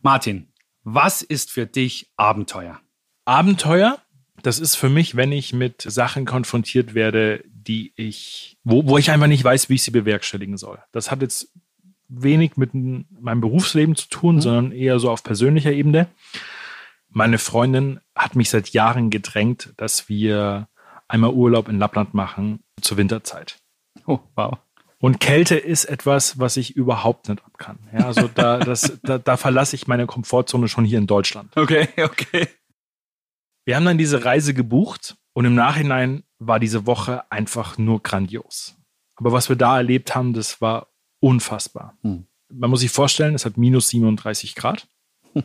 Martin, 0.00 0.46
was 0.84 1.20
ist 1.20 1.50
für 1.50 1.66
dich 1.66 2.12
Abenteuer? 2.16 2.80
Abenteuer, 3.24 3.98
das 4.44 4.60
ist 4.60 4.76
für 4.76 4.88
mich, 4.88 5.16
wenn 5.16 5.32
ich 5.32 5.52
mit 5.52 5.82
Sachen 5.82 6.24
konfrontiert 6.24 6.94
werde, 6.94 7.42
die 7.46 7.92
ich, 7.96 8.58
wo, 8.62 8.86
wo 8.86 8.96
ich 8.96 9.10
einfach 9.10 9.26
nicht 9.26 9.42
weiß, 9.42 9.70
wie 9.70 9.74
ich 9.74 9.82
sie 9.82 9.90
bewerkstelligen 9.90 10.56
soll. 10.56 10.78
Das 10.92 11.10
hat 11.10 11.20
jetzt 11.20 11.48
wenig 12.06 12.56
mit 12.56 12.74
meinem 12.74 13.40
Berufsleben 13.40 13.96
zu 13.96 14.08
tun, 14.08 14.40
sondern 14.40 14.70
eher 14.70 15.00
so 15.00 15.10
auf 15.10 15.24
persönlicher 15.24 15.72
Ebene. 15.72 16.06
Meine 17.08 17.38
Freundin 17.38 17.98
hat 18.14 18.36
mich 18.36 18.50
seit 18.50 18.68
Jahren 18.68 19.10
gedrängt, 19.10 19.74
dass 19.78 20.08
wir 20.08 20.68
einmal 21.08 21.32
Urlaub 21.32 21.68
in 21.68 21.80
Lappland 21.80 22.14
machen 22.14 22.62
zur 22.80 22.98
Winterzeit. 22.98 23.56
Oh, 24.06 24.20
wow. 24.36 24.58
Und 25.02 25.18
Kälte 25.18 25.56
ist 25.56 25.86
etwas, 25.86 26.38
was 26.38 26.56
ich 26.56 26.76
überhaupt 26.76 27.28
nicht 27.28 27.44
ab 27.44 27.58
kann. 27.58 27.80
Ja, 27.92 28.06
also 28.06 28.28
da, 28.28 28.58
das, 28.60 29.00
da, 29.02 29.18
da 29.18 29.36
verlasse 29.36 29.74
ich 29.74 29.88
meine 29.88 30.06
Komfortzone 30.06 30.68
schon 30.68 30.84
hier 30.84 30.98
in 30.98 31.08
Deutschland. 31.08 31.56
Okay, 31.56 31.88
okay. 31.98 32.46
Wir 33.64 33.74
haben 33.74 33.84
dann 33.84 33.98
diese 33.98 34.24
Reise 34.24 34.54
gebucht 34.54 35.16
und 35.32 35.44
im 35.44 35.56
Nachhinein 35.56 36.22
war 36.38 36.60
diese 36.60 36.86
Woche 36.86 37.24
einfach 37.32 37.78
nur 37.78 38.00
grandios. 38.00 38.76
Aber 39.16 39.32
was 39.32 39.48
wir 39.48 39.56
da 39.56 39.76
erlebt 39.76 40.14
haben, 40.14 40.34
das 40.34 40.60
war 40.60 40.86
unfassbar. 41.18 41.98
Hm. 42.02 42.26
Man 42.52 42.70
muss 42.70 42.80
sich 42.80 42.92
vorstellen, 42.92 43.34
es 43.34 43.44
hat 43.44 43.56
minus 43.56 43.88
37 43.88 44.54
Grad. 44.54 44.86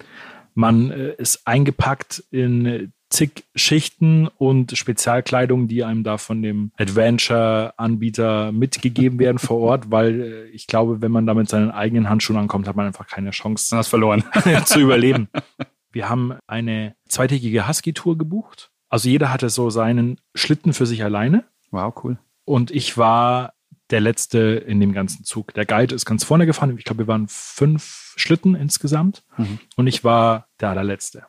Man 0.53 0.91
äh, 0.91 1.15
ist 1.15 1.47
eingepackt 1.47 2.23
in 2.29 2.93
zig 3.09 3.45
Schichten 3.55 4.27
und 4.27 4.77
Spezialkleidung, 4.77 5.67
die 5.67 5.83
einem 5.83 6.03
da 6.03 6.17
von 6.17 6.41
dem 6.41 6.71
Adventure-Anbieter 6.77 8.51
mitgegeben 8.51 9.19
werden 9.19 9.39
vor 9.39 9.59
Ort, 9.59 9.85
weil 9.91 10.21
äh, 10.21 10.45
ich 10.47 10.67
glaube, 10.67 11.01
wenn 11.01 11.11
man 11.11 11.25
da 11.25 11.33
mit 11.33 11.49
seinen 11.49 11.71
eigenen 11.71 12.09
Handschuhen 12.09 12.37
ankommt, 12.37 12.67
hat 12.67 12.75
man 12.75 12.87
einfach 12.87 13.07
keine 13.07 13.31
Chance 13.31 13.69
Du 13.71 13.77
hast 13.77 13.87
verloren. 13.87 14.23
zu 14.65 14.79
überleben. 14.79 15.29
Wir 15.91 16.09
haben 16.09 16.35
eine 16.47 16.95
zweitägige 17.07 17.67
Husky-Tour 17.67 18.17
gebucht. 18.17 18.71
Also 18.89 19.09
jeder 19.09 19.31
hatte 19.31 19.49
so 19.49 19.69
seinen 19.69 20.19
Schlitten 20.35 20.73
für 20.73 20.85
sich 20.85 21.03
alleine. 21.03 21.45
Wow, 21.71 21.93
cool. 22.03 22.17
Und 22.45 22.71
ich 22.71 22.97
war 22.97 23.53
der 23.89 24.01
Letzte 24.01 24.37
in 24.39 24.79
dem 24.79 24.93
ganzen 24.93 25.23
Zug. 25.23 25.53
Der 25.53 25.65
Guide 25.65 25.95
ist 25.95 26.05
ganz 26.05 26.23
vorne 26.23 26.45
gefahren. 26.45 26.77
Ich 26.77 26.83
glaube, 26.83 27.03
wir 27.03 27.07
waren 27.07 27.27
fünf 27.29 28.13
Schlitten 28.17 28.55
insgesamt 28.55 29.23
mhm. 29.37 29.59
und 29.75 29.87
ich 29.87 30.03
war 30.03 30.47
der 30.59 30.69
allerletzte. 30.69 31.25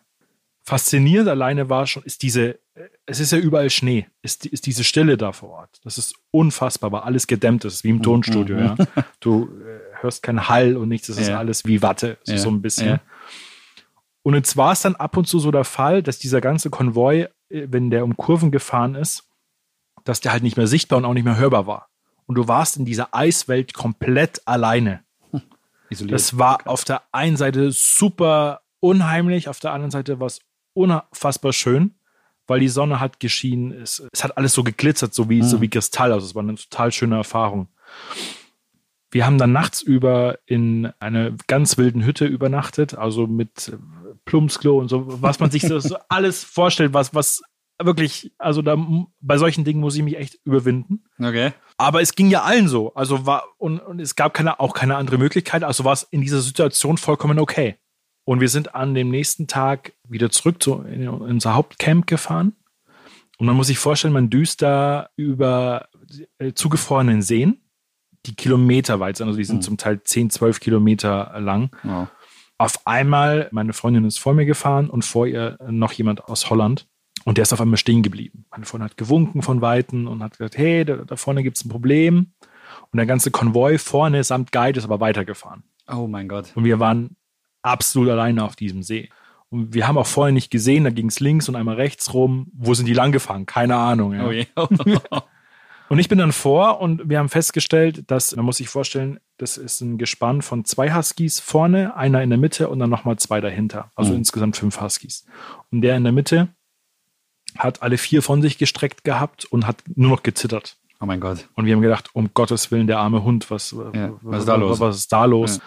Faszinierend 0.68 1.30
alleine 1.30 1.70
war 1.70 1.86
schon, 1.86 2.02
ist 2.02 2.22
diese, 2.22 2.58
es 3.06 3.20
ist 3.20 3.32
ja 3.32 3.38
überall 3.38 3.70
Schnee, 3.70 4.06
ist, 4.20 4.44
ist 4.44 4.66
diese 4.66 4.84
Stille 4.84 5.16
da 5.16 5.32
vor 5.32 5.48
Ort. 5.48 5.80
Das 5.82 5.96
ist 5.96 6.14
unfassbar, 6.30 6.92
weil 6.92 7.00
alles 7.00 7.26
gedämmt 7.26 7.64
ist, 7.64 7.84
wie 7.84 7.88
im 7.88 7.96
mhm. 7.96 8.02
Tonstudio. 8.02 8.56
Mhm. 8.56 8.62
Ja. 8.62 8.76
Du 9.20 9.48
äh, 9.64 10.02
hörst 10.02 10.22
keinen 10.22 10.46
Hall 10.50 10.76
und 10.76 10.90
nichts, 10.90 11.06
das 11.06 11.16
ist 11.16 11.28
ja. 11.28 11.38
alles 11.38 11.64
wie 11.64 11.80
Watte, 11.80 12.18
so, 12.22 12.32
ja. 12.32 12.38
so 12.38 12.50
ein 12.50 12.60
bisschen. 12.60 13.00
Und 14.22 14.34
jetzt 14.34 14.58
war 14.58 14.72
es 14.72 14.82
dann 14.82 14.94
ab 14.94 15.16
und 15.16 15.26
zu 15.26 15.38
so 15.38 15.50
der 15.50 15.64
Fall, 15.64 16.02
dass 16.02 16.18
dieser 16.18 16.42
ganze 16.42 16.68
Konvoi, 16.68 17.28
äh, 17.48 17.66
wenn 17.70 17.88
der 17.88 18.04
um 18.04 18.18
Kurven 18.18 18.50
gefahren 18.50 18.94
ist, 18.94 19.24
dass 20.04 20.20
der 20.20 20.32
halt 20.32 20.42
nicht 20.42 20.58
mehr 20.58 20.66
sichtbar 20.66 20.98
und 20.98 21.06
auch 21.06 21.14
nicht 21.14 21.24
mehr 21.24 21.38
hörbar 21.38 21.66
war. 21.66 21.88
Und 22.26 22.34
du 22.34 22.46
warst 22.46 22.76
in 22.76 22.84
dieser 22.84 23.14
Eiswelt 23.14 23.72
komplett 23.72 24.42
alleine. 24.44 25.02
Isoliert. 25.88 26.14
Das 26.14 26.36
war 26.36 26.58
auf 26.66 26.84
der 26.84 27.04
einen 27.10 27.38
Seite 27.38 27.72
super 27.72 28.60
unheimlich, 28.80 29.48
auf 29.48 29.60
der 29.60 29.72
anderen 29.72 29.90
Seite 29.90 30.20
war 30.20 30.26
es 30.26 30.42
unfassbar 30.78 31.52
schön, 31.52 31.94
weil 32.46 32.60
die 32.60 32.68
Sonne 32.68 33.00
hat 33.00 33.20
geschienen. 33.20 33.72
Es, 33.72 34.02
es 34.12 34.24
hat 34.24 34.36
alles 34.36 34.52
so 34.52 34.62
geglitzert, 34.62 35.12
so 35.14 35.28
wie, 35.28 35.42
mhm. 35.42 35.46
so 35.46 35.60
wie 35.60 35.68
Kristall. 35.68 36.12
Also 36.12 36.26
es 36.26 36.34
war 36.34 36.42
eine 36.42 36.54
total 36.54 36.92
schöne 36.92 37.16
Erfahrung. 37.16 37.68
Wir 39.10 39.24
haben 39.24 39.38
dann 39.38 39.52
nachts 39.52 39.80
über 39.82 40.38
in 40.46 40.92
einer 41.00 41.32
ganz 41.46 41.78
wilden 41.78 42.04
Hütte 42.04 42.26
übernachtet, 42.26 42.94
also 42.94 43.26
mit 43.26 43.72
Plumpsklo 44.26 44.78
und 44.78 44.88
so, 44.88 45.22
was 45.22 45.40
man 45.40 45.50
sich 45.50 45.62
so, 45.62 45.78
so 45.80 45.96
alles 46.08 46.44
vorstellt, 46.44 46.92
was, 46.92 47.14
was 47.14 47.42
wirklich, 47.82 48.32
also 48.38 48.60
da 48.60 48.76
bei 49.20 49.38
solchen 49.38 49.64
Dingen 49.64 49.80
muss 49.80 49.96
ich 49.96 50.02
mich 50.02 50.18
echt 50.18 50.38
überwinden. 50.44 51.04
Okay. 51.18 51.52
Aber 51.76 52.02
es 52.02 52.14
ging 52.14 52.28
ja 52.28 52.42
allen 52.42 52.68
so. 52.68 52.92
Also 52.94 53.24
war, 53.24 53.44
und, 53.56 53.78
und 53.78 54.00
es 54.00 54.16
gab 54.16 54.34
keine, 54.34 54.60
auch 54.60 54.74
keine 54.74 54.96
andere 54.96 55.16
Möglichkeit. 55.16 55.64
Also 55.64 55.84
war 55.84 55.92
es 55.92 56.02
in 56.02 56.20
dieser 56.20 56.40
Situation 56.40 56.98
vollkommen 56.98 57.38
okay. 57.38 57.76
Und 58.28 58.42
wir 58.42 58.50
sind 58.50 58.74
an 58.74 58.94
dem 58.94 59.08
nächsten 59.08 59.46
Tag 59.46 59.94
wieder 60.06 60.28
zurück 60.28 60.62
zu 60.62 60.82
in 60.82 61.08
unser 61.08 61.54
Hauptcamp 61.54 62.06
gefahren. 62.06 62.52
Und 63.38 63.46
man 63.46 63.56
muss 63.56 63.68
sich 63.68 63.78
vorstellen, 63.78 64.12
man 64.12 64.28
düst 64.28 64.60
da 64.60 65.08
über 65.16 65.88
äh, 66.36 66.52
zugefrorenen 66.52 67.22
Seen, 67.22 67.62
die 68.26 68.34
kilometerweit 68.34 69.16
sind. 69.16 69.28
Also 69.28 69.38
die 69.38 69.46
sind 69.46 69.56
mhm. 69.56 69.62
zum 69.62 69.76
Teil 69.78 70.02
10, 70.02 70.28
12 70.28 70.60
Kilometer 70.60 71.40
lang. 71.40 71.74
Wow. 71.82 72.08
Auf 72.58 72.86
einmal, 72.86 73.48
meine 73.50 73.72
Freundin 73.72 74.04
ist 74.04 74.18
vor 74.18 74.34
mir 74.34 74.44
gefahren 74.44 74.90
und 74.90 75.06
vor 75.06 75.26
ihr 75.26 75.56
noch 75.66 75.92
jemand 75.92 76.22
aus 76.24 76.50
Holland. 76.50 76.86
Und 77.24 77.38
der 77.38 77.44
ist 77.44 77.54
auf 77.54 77.62
einmal 77.62 77.78
stehen 77.78 78.02
geblieben. 78.02 78.44
Meine 78.50 78.66
Freundin 78.66 78.90
hat 78.90 78.98
gewunken 78.98 79.40
von 79.40 79.62
Weitem 79.62 80.06
und 80.06 80.22
hat 80.22 80.36
gesagt, 80.36 80.58
hey, 80.58 80.84
da, 80.84 80.96
da 80.96 81.16
vorne 81.16 81.42
gibt 81.42 81.56
es 81.56 81.64
ein 81.64 81.70
Problem. 81.70 82.34
Und 82.90 82.98
der 82.98 83.06
ganze 83.06 83.30
Konvoi 83.30 83.78
vorne 83.78 84.22
samt 84.22 84.52
Guide 84.52 84.76
ist 84.78 84.84
aber 84.84 85.00
weitergefahren. 85.00 85.62
Oh 85.90 86.06
mein 86.06 86.28
Gott. 86.28 86.52
Und 86.54 86.64
wir 86.64 86.78
waren 86.78 87.16
absolut 87.68 88.08
alleine 88.08 88.44
auf 88.44 88.56
diesem 88.56 88.82
See. 88.82 89.10
Und 89.50 89.72
wir 89.72 89.88
haben 89.88 89.96
auch 89.96 90.06
vorher 90.06 90.32
nicht 90.32 90.50
gesehen, 90.50 90.84
da 90.84 90.90
ging 90.90 91.08
es 91.08 91.20
links 91.20 91.48
und 91.48 91.56
einmal 91.56 91.76
rechts 91.76 92.12
rum. 92.12 92.48
Wo 92.52 92.74
sind 92.74 92.86
die 92.86 92.94
lang 92.94 93.12
gefahren? 93.12 93.46
Keine 93.46 93.76
Ahnung. 93.76 94.12
Ja. 94.12 94.26
Oh 94.26 94.30
yeah. 94.30 94.46
und 95.88 95.98
ich 95.98 96.08
bin 96.08 96.18
dann 96.18 96.32
vor 96.32 96.80
und 96.80 97.08
wir 97.08 97.18
haben 97.18 97.30
festgestellt, 97.30 98.10
dass, 98.10 98.36
man 98.36 98.44
muss 98.44 98.58
sich 98.58 98.68
vorstellen, 98.68 99.20
das 99.38 99.56
ist 99.56 99.80
ein 99.80 99.96
Gespann 99.96 100.42
von 100.42 100.64
zwei 100.64 100.94
Huskies 100.94 101.40
vorne, 101.40 101.96
einer 101.96 102.22
in 102.22 102.28
der 102.28 102.38
Mitte 102.38 102.68
und 102.68 102.78
dann 102.78 102.90
nochmal 102.90 103.16
zwei 103.16 103.40
dahinter. 103.40 103.90
Also 103.94 104.12
mhm. 104.12 104.18
insgesamt 104.18 104.56
fünf 104.56 104.80
Huskies. 104.80 105.24
Und 105.70 105.80
der 105.80 105.96
in 105.96 106.04
der 106.04 106.12
Mitte 106.12 106.48
hat 107.56 107.82
alle 107.82 107.96
vier 107.96 108.22
von 108.22 108.42
sich 108.42 108.58
gestreckt 108.58 109.04
gehabt 109.04 109.46
und 109.46 109.66
hat 109.66 109.82
nur 109.94 110.10
noch 110.10 110.22
gezittert. 110.22 110.76
Oh 111.00 111.06
mein 111.06 111.20
Gott. 111.20 111.48
Und 111.54 111.64
wir 111.64 111.74
haben 111.74 111.80
gedacht, 111.80 112.10
um 112.12 112.30
Gottes 112.34 112.70
Willen, 112.70 112.86
der 112.86 112.98
arme 112.98 113.22
Hund, 113.22 113.50
was, 113.50 113.74
ja, 113.94 114.12
was, 114.20 114.40
ist 114.40 114.48
da 114.48 114.56
los? 114.56 114.80
Was 114.80 114.96
ist 114.96 115.12
da 115.12 115.24
los? 115.24 115.56
Ja. 115.56 115.62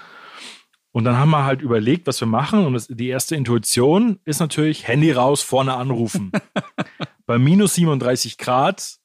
Und 0.92 1.06
dann 1.06 1.18
haben 1.18 1.32
wir 1.32 1.46
halt 1.46 1.62
überlegt, 1.62 2.08
was 2.08 2.20
wir 2.20 2.28
machen. 2.28 2.66
Und 2.66 2.74
das, 2.74 2.88
die 2.88 3.08
erste 3.08 3.36
Intuition 3.36 4.20
ist 4.26 4.40
natürlich 4.40 4.88
Handy 4.88 5.12
raus, 5.12 5.42
vorne 5.42 5.76
anrufen. 5.76 6.32
Bei 7.26 7.38
minus 7.38 7.76
37 7.76 8.38
Grad, 8.38 8.98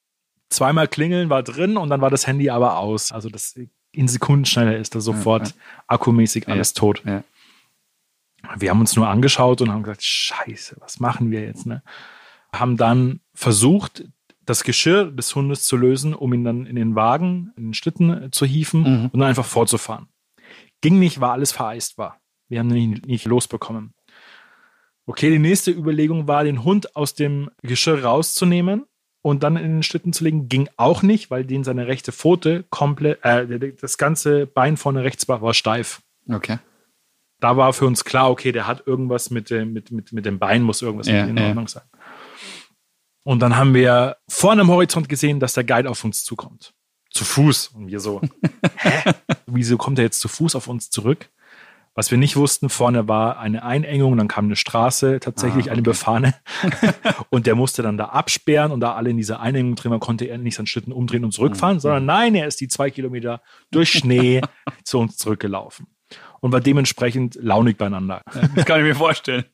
zweimal 0.51 0.89
klingeln 0.89 1.31
war 1.31 1.43
drin 1.43 1.77
und 1.77 1.89
dann 1.89 2.01
war 2.01 2.11
das 2.11 2.27
Handy 2.27 2.51
aber 2.51 2.79
aus. 2.79 3.13
Also 3.13 3.29
das 3.29 3.55
in 3.93 4.09
Sekundenschnelle 4.09 4.77
ist 4.77 4.95
da 4.95 5.01
sofort 5.01 5.49
ja, 5.49 5.55
ja. 5.55 5.85
akkumäßig 5.87 6.49
alles 6.49 6.71
ja, 6.71 6.81
tot. 6.81 7.03
Wir 8.57 8.71
haben 8.71 8.81
uns 8.81 8.95
nur 8.97 9.09
angeschaut 9.09 9.61
und 9.61 9.71
haben 9.71 9.83
gesagt, 9.83 10.03
scheiße, 10.05 10.77
was 10.81 11.01
machen 11.01 11.31
wir 11.31 11.43
jetzt? 11.43 11.67
Ne? 11.67 11.83
Haben 12.53 12.77
dann 12.77 13.21
versucht, 13.35 14.05
das 14.45 14.63
Geschirr 14.63 15.11
des 15.11 15.35
Hundes 15.35 15.65
zu 15.65 15.77
lösen, 15.77 16.15
um 16.15 16.33
ihn 16.33 16.45
dann 16.45 16.67
in 16.67 16.77
den 16.77 16.95
Wagen, 16.95 17.53
in 17.57 17.69
den 17.69 17.75
Schlitten 17.75 18.31
zu 18.33 18.47
hieven 18.47 18.81
mhm. 18.81 19.11
und 19.13 19.21
dann 19.21 19.29
einfach 19.29 19.45
fortzufahren. 19.45 20.09
Ging 20.81 20.99
nicht, 20.99 21.21
war 21.21 21.33
alles 21.33 21.53
vereist 21.53 21.99
war. 21.99 22.21
Wir 22.49 22.61
haben 22.61 22.75
ihn 22.75 23.03
nicht, 23.07 23.25
losbekommen. 23.25 23.95
Okay, 25.07 25.31
die 25.31 25.39
nächste 25.39 25.71
Überlegung 25.71 26.27
war, 26.27 26.45
den 26.45 26.65
Hund 26.65 26.97
aus 26.97 27.15
dem 27.15 27.51
Geschirr 27.63 28.05
rauszunehmen 28.05 28.87
und 29.23 29.43
dann 29.43 29.57
in 29.57 29.77
den 29.77 29.83
Schlitten 29.83 30.13
zu 30.13 30.25
legen. 30.25 30.49
Ging 30.49 30.69
auch 30.77 31.03
nicht, 31.03 31.31
weil 31.31 31.45
den 31.45 31.65
seine 31.65 31.87
rechte 31.87 32.13
Pfote 32.13 32.65
komplett, 32.71 33.25
äh, 33.25 33.73
das 33.81 33.99
ganze 33.99 34.47
Bein 34.47 34.77
vorne 34.77 35.05
rechts 35.05 35.29
war, 35.29 35.43
war 35.43 35.55
steif. 35.55 36.03
Okay. 36.29 36.59
Da 37.41 37.57
war 37.57 37.73
für 37.73 37.87
uns 37.87 38.05
klar, 38.05 38.31
okay, 38.31 38.51
der 38.51 38.67
hat 38.67 38.87
irgendwas 38.87 39.31
mit 39.31 39.51
dem, 39.51 39.73
mit, 39.73 39.91
mit, 39.91 40.13
mit 40.13 40.25
dem 40.25 40.39
Bein, 40.39 40.63
muss 40.63 40.83
irgendwas 40.83 41.07
ja, 41.07 41.25
in 41.25 41.39
Ordnung 41.39 41.67
ja. 41.67 41.69
sein. 41.69 41.83
Und 43.25 43.41
dann 43.41 43.57
haben 43.57 43.75
wir 43.75 44.17
vorne 44.29 44.63
am 44.63 44.71
Horizont 44.71 45.09
gesehen, 45.09 45.41
dass 45.41 45.55
der 45.55 45.65
Guide 45.65 45.91
auf 45.91 46.05
uns 46.05 46.25
zukommt 46.25 46.76
zu 47.17 47.25
Fuß. 47.25 47.69
Und 47.69 47.89
wir 47.89 48.01
so, 48.01 48.21
hä? 48.77 49.13
Wieso 49.47 49.77
kommt 49.77 49.99
er 49.99 50.05
jetzt 50.05 50.21
zu 50.21 50.29
Fuß 50.29 50.55
auf 50.55 50.69
uns 50.69 50.91
zurück? 50.91 51.31
Was 51.97 52.11
wir 52.11 52.19
nicht 52.19 52.37
wussten, 52.37 52.69
vorne 52.69 53.09
war 53.09 53.39
eine 53.39 53.63
Einengung, 53.63 54.19
dann 54.19 54.29
kam 54.29 54.45
eine 54.45 54.57
Straße, 54.57 55.19
tatsächlich 55.19 55.65
ah, 55.65 55.69
okay. 55.69 55.71
eine 55.71 55.83
befahrene. 55.83 56.35
und 57.31 57.47
der 57.47 57.55
musste 57.55 57.83
dann 57.83 57.97
da 57.97 58.07
absperren 58.07 58.71
und 58.71 58.81
da 58.81 58.93
alle 58.95 59.09
in 59.09 59.17
dieser 59.17 59.41
Einengung 59.41 59.77
drin 59.77 59.91
waren, 59.91 60.01
konnte 60.01 60.27
er 60.27 60.37
nicht 60.37 60.57
seinen 60.57 60.67
Schlitten 60.67 60.93
umdrehen 60.93 61.25
und 61.25 61.33
zurückfahren, 61.33 61.77
mhm. 61.77 61.81
sondern 61.81 62.05
nein, 62.05 62.35
er 62.35 62.47
ist 62.47 62.61
die 62.61 62.69
zwei 62.69 62.91
Kilometer 62.91 63.41
durch 63.71 63.93
Schnee 63.93 64.43
zu 64.85 64.99
uns 64.99 65.17
zurückgelaufen. 65.17 65.87
Und 66.41 66.53
war 66.53 66.61
dementsprechend 66.61 67.37
launig 67.41 67.79
beieinander. 67.79 68.21
Das 68.55 68.67
kann 68.67 68.79
ich 68.79 68.87
mir 68.87 68.95
vorstellen. 68.95 69.45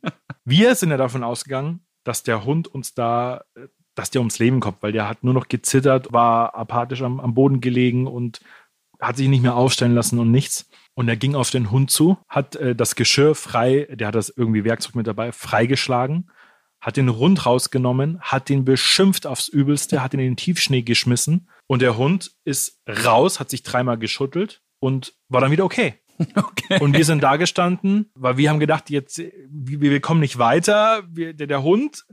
Wir 0.44 0.74
sind 0.74 0.90
ja 0.90 0.96
davon 0.96 1.22
ausgegangen, 1.22 1.86
dass 2.02 2.24
der 2.24 2.44
Hund 2.44 2.66
uns 2.66 2.92
da 2.92 3.44
äh, 3.54 3.68
dass 4.02 4.10
der 4.10 4.20
ums 4.20 4.40
Leben 4.40 4.58
kommt, 4.58 4.82
weil 4.82 4.90
der 4.90 5.08
hat 5.08 5.22
nur 5.22 5.32
noch 5.32 5.46
gezittert, 5.46 6.12
war 6.12 6.56
apathisch 6.56 7.02
am, 7.02 7.20
am 7.20 7.34
Boden 7.34 7.60
gelegen 7.60 8.08
und 8.08 8.40
hat 9.00 9.16
sich 9.16 9.28
nicht 9.28 9.42
mehr 9.42 9.54
aufstellen 9.54 9.94
lassen 9.94 10.18
und 10.18 10.32
nichts. 10.32 10.68
Und 10.94 11.08
er 11.08 11.16
ging 11.16 11.36
auf 11.36 11.50
den 11.50 11.70
Hund 11.70 11.92
zu, 11.92 12.18
hat 12.28 12.56
äh, 12.56 12.74
das 12.74 12.96
Geschirr 12.96 13.36
frei, 13.36 13.86
der 13.92 14.08
hat 14.08 14.16
das 14.16 14.28
irgendwie 14.28 14.64
Werkzeug 14.64 14.96
mit 14.96 15.06
dabei, 15.06 15.30
freigeschlagen, 15.30 16.32
hat 16.80 16.96
den 16.96 17.16
Hund 17.16 17.46
rausgenommen, 17.46 18.20
hat 18.20 18.48
den 18.48 18.64
beschimpft 18.64 19.24
aufs 19.24 19.46
Übelste, 19.46 20.02
hat 20.02 20.14
ihn 20.14 20.20
in 20.20 20.32
den 20.32 20.36
Tiefschnee 20.36 20.82
geschmissen 20.82 21.48
und 21.68 21.80
der 21.80 21.96
Hund 21.96 22.32
ist 22.44 22.82
raus, 22.88 23.38
hat 23.38 23.50
sich 23.50 23.62
dreimal 23.62 23.98
geschuttelt 23.98 24.62
und 24.80 25.14
war 25.28 25.40
dann 25.40 25.52
wieder 25.52 25.64
okay. 25.64 25.94
Okay. 26.34 26.80
Und 26.80 26.96
wir 26.96 27.04
sind 27.04 27.22
da 27.22 27.36
gestanden, 27.36 28.10
weil 28.14 28.36
wir 28.36 28.50
haben 28.50 28.60
gedacht, 28.60 28.90
jetzt, 28.90 29.18
wir, 29.18 29.80
wir 29.80 30.00
kommen 30.00 30.20
nicht 30.20 30.38
weiter. 30.38 31.02
Wir, 31.08 31.34
der, 31.34 31.46
der 31.46 31.62
Hund, 31.62 32.04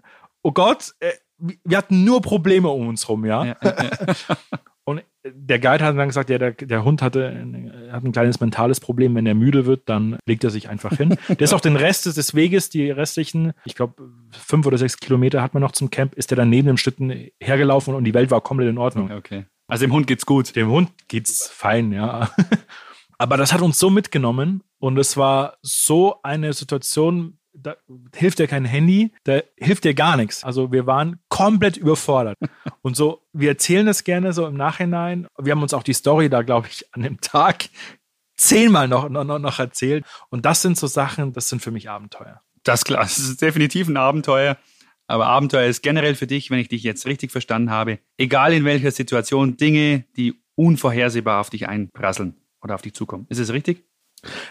oh 0.41 0.51
Gott, 0.51 0.93
äh, 0.99 1.11
wir 1.39 1.77
hatten 1.77 2.03
nur 2.03 2.21
Probleme 2.21 2.69
um 2.69 2.87
uns 2.87 3.07
rum, 3.09 3.25
ja. 3.25 3.45
ja, 3.45 3.57
ja, 3.63 3.73
ja. 3.73 4.37
Und 4.89 5.03
der 5.23 5.59
Guide 5.59 5.83
hat 5.83 5.95
dann 5.95 6.07
gesagt, 6.07 6.31
ja, 6.31 6.39
der, 6.39 6.53
der 6.53 6.83
Hund 6.83 7.03
hatte 7.03 7.27
ein, 7.27 7.71
hat 7.91 8.03
ein 8.03 8.11
kleines 8.11 8.39
mentales 8.39 8.79
Problem. 8.79 9.13
Wenn 9.13 9.27
er 9.27 9.35
müde 9.35 9.67
wird, 9.67 9.87
dann 9.87 10.17
legt 10.25 10.43
er 10.43 10.49
sich 10.49 10.67
einfach 10.67 10.97
hin. 10.97 11.09
der 11.27 11.41
ist 11.41 11.53
auch 11.53 11.61
den 11.61 11.75
Rest 11.75 12.07
des 12.07 12.33
Weges, 12.33 12.71
die 12.71 12.89
restlichen, 12.89 13.53
ich 13.65 13.75
glaube, 13.75 14.09
fünf 14.31 14.65
oder 14.65 14.79
sechs 14.79 14.97
Kilometer 14.97 15.43
hat 15.43 15.53
man 15.53 15.61
noch 15.61 15.73
zum 15.73 15.91
Camp, 15.91 16.15
ist 16.15 16.31
er 16.31 16.37
dann 16.37 16.49
neben 16.49 16.67
dem 16.67 16.77
Schlitten 16.77 17.29
hergelaufen 17.39 17.93
und 17.93 18.03
die 18.03 18.15
Welt 18.15 18.31
war 18.31 18.41
komplett 18.41 18.69
in 18.69 18.79
Ordnung. 18.79 19.11
Okay. 19.11 19.45
Also 19.67 19.85
dem 19.85 19.93
Hund 19.93 20.07
geht's 20.07 20.25
gut. 20.25 20.55
Dem 20.55 20.69
Hund 20.69 20.89
geht's 21.07 21.47
fein, 21.47 21.91
ja. 21.91 22.31
Aber 23.19 23.37
das 23.37 23.53
hat 23.53 23.61
uns 23.61 23.77
so 23.77 23.89
mitgenommen 23.89 24.63
und 24.79 24.97
es 24.97 25.17
war 25.17 25.57
so 25.61 26.21
eine 26.23 26.53
Situation, 26.53 27.37
da 27.61 27.75
hilft 28.15 28.39
dir 28.39 28.47
kein 28.47 28.65
Handy, 28.65 29.13
da 29.23 29.41
hilft 29.57 29.83
dir 29.83 29.93
gar 29.93 30.17
nichts. 30.17 30.43
Also 30.43 30.71
wir 30.71 30.85
waren 30.85 31.19
komplett 31.29 31.77
überfordert. 31.77 32.37
Und 32.81 32.95
so, 32.95 33.21
wir 33.33 33.49
erzählen 33.49 33.85
das 33.85 34.03
gerne 34.03 34.33
so 34.33 34.45
im 34.47 34.55
Nachhinein. 34.55 35.27
Wir 35.37 35.51
haben 35.51 35.61
uns 35.61 35.73
auch 35.73 35.83
die 35.83 35.93
Story 35.93 36.29
da, 36.29 36.41
glaube 36.41 36.67
ich, 36.67 36.85
an 36.93 37.03
dem 37.03 37.21
Tag 37.21 37.69
zehnmal 38.37 38.87
noch, 38.87 39.09
noch, 39.09 39.23
noch 39.23 39.59
erzählt. 39.59 40.05
Und 40.29 40.45
das 40.45 40.61
sind 40.61 40.77
so 40.77 40.87
Sachen, 40.87 41.33
das 41.33 41.49
sind 41.49 41.61
für 41.61 41.71
mich 41.71 41.89
Abenteuer. 41.89 42.41
Das 42.63 42.85
klar, 42.85 43.03
das 43.03 43.17
ist 43.17 43.41
definitiv 43.41 43.87
ein 43.87 43.97
Abenteuer. 43.97 44.57
Aber 45.07 45.25
Abenteuer 45.25 45.67
ist 45.67 45.81
generell 45.81 46.15
für 46.15 46.27
dich, 46.27 46.51
wenn 46.51 46.59
ich 46.59 46.69
dich 46.69 46.83
jetzt 46.83 47.07
richtig 47.07 47.31
verstanden 47.31 47.71
habe, 47.71 47.99
egal 48.17 48.53
in 48.53 48.63
welcher 48.63 48.91
Situation, 48.91 49.57
Dinge, 49.57 50.05
die 50.15 50.39
unvorhersehbar 50.55 51.41
auf 51.41 51.49
dich 51.49 51.67
einprasseln 51.67 52.35
oder 52.61 52.75
auf 52.75 52.83
dich 52.83 52.93
zukommen. 52.93 53.25
Ist 53.29 53.39
es 53.39 53.51
richtig? 53.51 53.85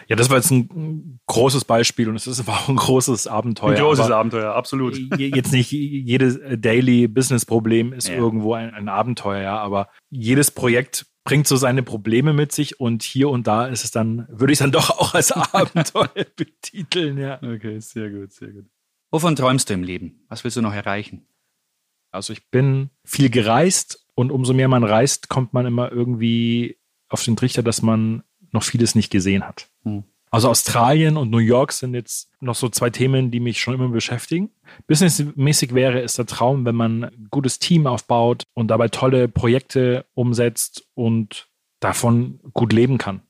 Ja, 0.09 0.15
das 0.15 0.31
war 0.31 0.37
jetzt 0.37 0.49
ein 0.49 1.19
großes 1.27 1.65
Beispiel 1.65 2.09
und 2.09 2.15
es 2.15 2.25
ist 2.25 2.49
auch 2.49 2.67
ein 2.67 2.75
großes 2.75 3.27
Abenteuer. 3.27 3.75
Ein 3.75 3.83
großes 3.83 4.09
Abenteuer, 4.09 4.55
absolut. 4.55 4.97
Jetzt 5.17 5.51
nicht 5.51 5.71
jedes 5.71 6.39
Daily 6.57 7.07
Business 7.07 7.45
Problem 7.45 7.93
ist 7.93 8.07
ja. 8.07 8.15
irgendwo 8.15 8.55
ein, 8.55 8.73
ein, 8.73 8.89
Abenteuer, 8.89 9.43
ja, 9.43 9.59
aber 9.59 9.89
jedes 10.09 10.49
Projekt 10.49 11.05
bringt 11.23 11.47
so 11.47 11.57
seine 11.57 11.83
Probleme 11.83 12.33
mit 12.33 12.51
sich 12.51 12.79
und 12.79 13.03
hier 13.03 13.29
und 13.29 13.45
da 13.45 13.67
ist 13.67 13.83
es 13.83 13.91
dann, 13.91 14.25
würde 14.29 14.51
ich 14.51 14.57
dann 14.57 14.71
doch 14.71 14.89
auch 14.89 15.13
als 15.13 15.31
Abenteuer 15.53 16.25
betiteln, 16.35 17.19
ja. 17.19 17.39
Okay, 17.43 17.79
sehr 17.79 18.09
gut, 18.09 18.31
sehr 18.31 18.49
gut. 18.49 18.65
Wovon 19.11 19.35
träumst 19.35 19.69
du 19.69 19.75
im 19.75 19.83
Leben? 19.83 20.25
Was 20.27 20.43
willst 20.43 20.57
du 20.57 20.61
noch 20.61 20.73
erreichen? 20.73 21.27
Also 22.11 22.33
ich 22.33 22.49
bin 22.49 22.89
viel 23.05 23.29
gereist 23.29 24.07
und 24.15 24.31
umso 24.31 24.53
mehr 24.53 24.69
man 24.69 24.83
reist, 24.83 25.29
kommt 25.29 25.53
man 25.53 25.67
immer 25.67 25.91
irgendwie 25.91 26.79
auf 27.09 27.23
den 27.23 27.35
Trichter, 27.35 27.61
dass 27.61 27.83
man 27.83 28.23
noch 28.51 28.63
vieles 28.63 28.95
nicht 28.95 29.11
gesehen 29.11 29.47
hat. 29.47 29.69
Hm. 29.83 30.03
Also 30.31 30.49
Australien 30.49 31.17
und 31.17 31.31
New 31.31 31.39
York 31.39 31.71
sind 31.71 31.95
jetzt 31.95 32.29
noch 32.39 32.53
so 32.53 32.69
zwei 32.69 32.91
Themen, 32.91 33.31
die 33.31 33.39
mich 33.39 33.59
schon 33.59 33.73
immer 33.73 33.89
beschäftigen. 33.89 34.51
Businessmäßig 34.85 35.73
wäre 35.73 36.01
es 36.01 36.15
der 36.15 36.27
Traum, 36.27 36.65
wenn 36.65 36.75
man 36.75 37.05
ein 37.05 37.27
gutes 37.31 37.57
Team 37.57 37.87
aufbaut 37.87 38.43
und 38.53 38.67
dabei 38.67 38.89
tolle 38.89 39.27
Projekte 39.27 40.05
umsetzt 40.13 40.87
und 40.93 41.49
davon 41.79 42.39
gut 42.53 42.73
leben 42.73 42.99
kann. 42.99 43.21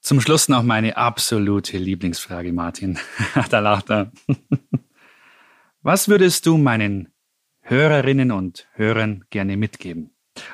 Zum 0.00 0.20
Schluss 0.20 0.48
noch 0.48 0.62
meine 0.62 0.96
absolute 0.96 1.78
Lieblingsfrage, 1.78 2.52
Martin. 2.52 2.98
da 3.50 3.60
lacht 3.60 3.90
er. 3.90 4.10
Was 5.82 6.08
würdest 6.08 6.46
du 6.46 6.56
meinen 6.56 7.12
Hörerinnen 7.60 8.32
und 8.32 8.68
Hörern 8.72 9.24
gerne 9.30 9.56
mitgeben? 9.56 10.10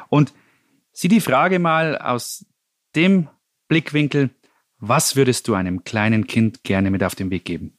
Und 0.09 0.35
sieh 0.93 1.09
die 1.09 1.21
Frage 1.21 1.59
mal 1.59 1.97
aus 1.97 2.47
dem 2.95 3.28
Blickwinkel, 3.68 4.30
was 4.78 5.16
würdest 5.16 5.49
du 5.49 5.54
einem 5.54 5.85
kleinen 5.85 6.26
Kind 6.26 6.62
gerne 6.64 6.90
mit 6.90 7.02
auf 7.02 7.14
den 7.14 7.30
Weg 7.30 7.44
geben? 7.44 7.78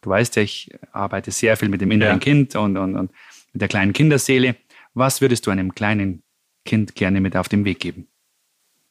Du 0.00 0.10
weißt 0.10 0.36
ja, 0.36 0.42
ich 0.42 0.70
arbeite 0.92 1.30
sehr 1.30 1.56
viel 1.56 1.68
mit 1.68 1.80
dem 1.80 1.90
inneren 1.90 2.14
ja. 2.14 2.18
Kind 2.18 2.56
und, 2.56 2.76
und, 2.76 2.96
und 2.96 3.12
mit 3.52 3.60
der 3.60 3.68
kleinen 3.68 3.92
Kinderseele. 3.92 4.56
Was 4.94 5.20
würdest 5.20 5.46
du 5.46 5.50
einem 5.50 5.74
kleinen 5.74 6.22
Kind 6.64 6.94
gerne 6.94 7.20
mit 7.20 7.36
auf 7.36 7.48
den 7.48 7.64
Weg 7.64 7.80
geben? 7.80 8.08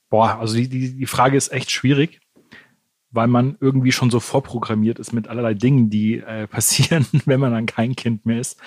Boah, 0.09 0.39
also 0.39 0.55
die, 0.55 0.67
die, 0.67 0.95
die 0.95 1.05
Frage 1.05 1.37
ist 1.37 1.51
echt 1.51 1.71
schwierig, 1.71 2.21
weil 3.11 3.27
man 3.27 3.57
irgendwie 3.59 3.91
schon 3.91 4.09
so 4.09 4.19
vorprogrammiert 4.19 4.99
ist 4.99 5.13
mit 5.13 5.27
allerlei 5.27 5.53
Dingen, 5.53 5.89
die 5.89 6.17
äh, 6.17 6.47
passieren, 6.47 7.05
wenn 7.25 7.39
man 7.39 7.51
dann 7.51 7.65
kein 7.65 7.95
Kind 7.95 8.25
mehr 8.25 8.39
ist. 8.39 8.59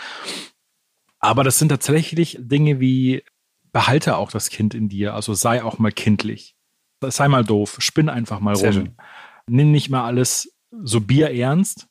Aber 1.19 1.45
das 1.45 1.59
sind 1.59 1.71
tatsächlich 1.71 2.39
Dinge 2.41 2.81
wie 2.81 3.23
behalte 3.73 4.17
auch 4.17 4.31
das 4.31 4.51
Kind 4.51 4.75
in 4.75 4.89
dir, 4.89 5.15
also 5.15 5.35
sei 5.35 5.63
auch 5.63 5.79
mal 5.79 5.91
kindlich 5.91 6.54
sei 7.11 7.29
mal 7.29 7.45
doof, 7.45 7.77
spinn 7.81 8.09
einfach 8.09 8.41
mal 8.41 8.57
Sehr 8.57 8.73
rum. 8.73 8.85
Schön. 8.87 8.95
Nimm 9.47 9.73
nicht 9.73 9.91
mal 9.91 10.05
alles 10.05 10.55
so 10.71 11.01
bierernst. 11.01 11.87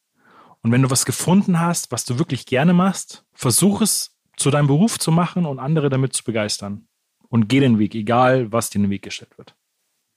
Und 0.61 0.71
wenn 0.71 0.81
du 0.81 0.89
was 0.89 1.05
gefunden 1.05 1.59
hast, 1.59 1.91
was 1.91 2.05
du 2.05 2.19
wirklich 2.19 2.45
gerne 2.45 2.73
machst, 2.73 3.25
versuch 3.33 3.81
es 3.81 4.17
zu 4.37 4.49
deinem 4.49 4.67
Beruf 4.67 4.97
zu 4.97 5.11
machen 5.11 5.45
und 5.45 5.59
andere 5.59 5.89
damit 5.89 6.13
zu 6.13 6.23
begeistern. 6.23 6.87
Und 7.29 7.47
geh 7.49 7.59
den 7.59 7.79
Weg, 7.79 7.95
egal 7.95 8.51
was 8.51 8.69
dir 8.69 8.77
in 8.77 8.83
den 8.83 8.91
Weg 8.91 9.01
gestellt 9.01 9.37
wird. 9.37 9.55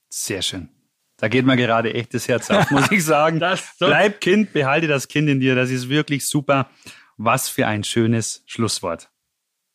Sehr 0.09 0.41
schön. 0.41 0.69
Da 1.17 1.27
geht 1.27 1.45
mir 1.45 1.57
gerade 1.57 1.93
echt 1.93 2.13
das 2.13 2.27
Herz 2.27 2.49
auf, 2.51 2.69
muss 2.69 2.91
ich 2.91 3.03
sagen. 3.03 3.39
so. 3.77 3.87
Bleib 3.87 4.21
Kind, 4.21 4.53
behalte 4.53 4.87
das 4.87 5.07
Kind 5.07 5.27
in 5.27 5.39
dir. 5.39 5.55
Das 5.55 5.71
ist 5.71 5.89
wirklich 5.89 6.27
super. 6.27 6.69
Was 7.17 7.49
für 7.49 7.65
ein 7.65 7.83
schönes 7.83 8.43
Schlusswort. 8.45 9.09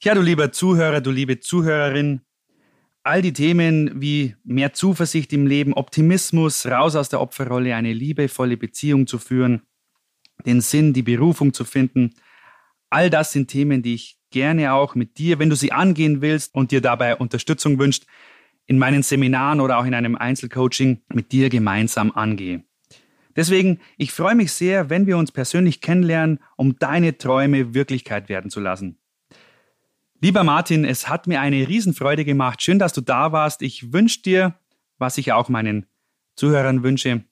Ja, 0.02 0.14
du 0.14 0.20
lieber 0.20 0.52
Zuhörer, 0.52 1.00
du 1.00 1.10
liebe 1.10 1.40
Zuhörerin, 1.40 2.22
All 3.04 3.20
die 3.20 3.32
Themen 3.32 4.00
wie 4.00 4.36
mehr 4.44 4.74
Zuversicht 4.74 5.32
im 5.32 5.46
Leben, 5.46 5.72
Optimismus, 5.72 6.66
raus 6.66 6.94
aus 6.94 7.08
der 7.08 7.20
Opferrolle, 7.20 7.74
eine 7.74 7.92
liebevolle 7.92 8.56
Beziehung 8.56 9.08
zu 9.08 9.18
führen, 9.18 9.62
den 10.46 10.60
Sinn, 10.60 10.92
die 10.92 11.02
Berufung 11.02 11.52
zu 11.52 11.64
finden, 11.64 12.14
all 12.90 13.10
das 13.10 13.32
sind 13.32 13.48
Themen, 13.48 13.82
die 13.82 13.94
ich 13.94 14.18
gerne 14.30 14.72
auch 14.72 14.94
mit 14.94 15.18
dir, 15.18 15.40
wenn 15.40 15.50
du 15.50 15.56
sie 15.56 15.72
angehen 15.72 16.20
willst 16.22 16.54
und 16.54 16.70
dir 16.70 16.80
dabei 16.80 17.16
Unterstützung 17.16 17.78
wünscht, 17.78 18.04
in 18.66 18.78
meinen 18.78 19.02
Seminaren 19.02 19.60
oder 19.60 19.78
auch 19.78 19.84
in 19.84 19.94
einem 19.94 20.14
Einzelcoaching 20.14 21.02
mit 21.12 21.32
dir 21.32 21.48
gemeinsam 21.48 22.12
angehe. 22.12 22.62
Deswegen, 23.34 23.80
ich 23.96 24.12
freue 24.12 24.36
mich 24.36 24.52
sehr, 24.52 24.90
wenn 24.90 25.06
wir 25.06 25.18
uns 25.18 25.32
persönlich 25.32 25.80
kennenlernen, 25.80 26.38
um 26.56 26.78
deine 26.78 27.18
Träume 27.18 27.74
Wirklichkeit 27.74 28.28
werden 28.28 28.50
zu 28.50 28.60
lassen. 28.60 28.98
Lieber 30.24 30.44
Martin, 30.44 30.84
es 30.84 31.08
hat 31.08 31.26
mir 31.26 31.40
eine 31.40 31.66
Riesenfreude 31.66 32.24
gemacht. 32.24 32.62
Schön, 32.62 32.78
dass 32.78 32.92
du 32.92 33.00
da 33.00 33.32
warst. 33.32 33.60
Ich 33.60 33.92
wünsche 33.92 34.22
dir, 34.22 34.54
was 34.98 35.18
ich 35.18 35.32
auch 35.32 35.48
meinen 35.48 35.86
Zuhörern 36.36 36.84
wünsche, 36.84 37.24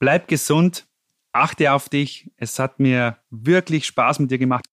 bleib 0.00 0.26
gesund, 0.26 0.88
achte 1.32 1.72
auf 1.72 1.88
dich. 1.88 2.32
Es 2.36 2.58
hat 2.58 2.80
mir 2.80 3.18
wirklich 3.30 3.86
Spaß 3.86 4.18
mit 4.18 4.32
dir 4.32 4.38
gemacht. 4.38 4.64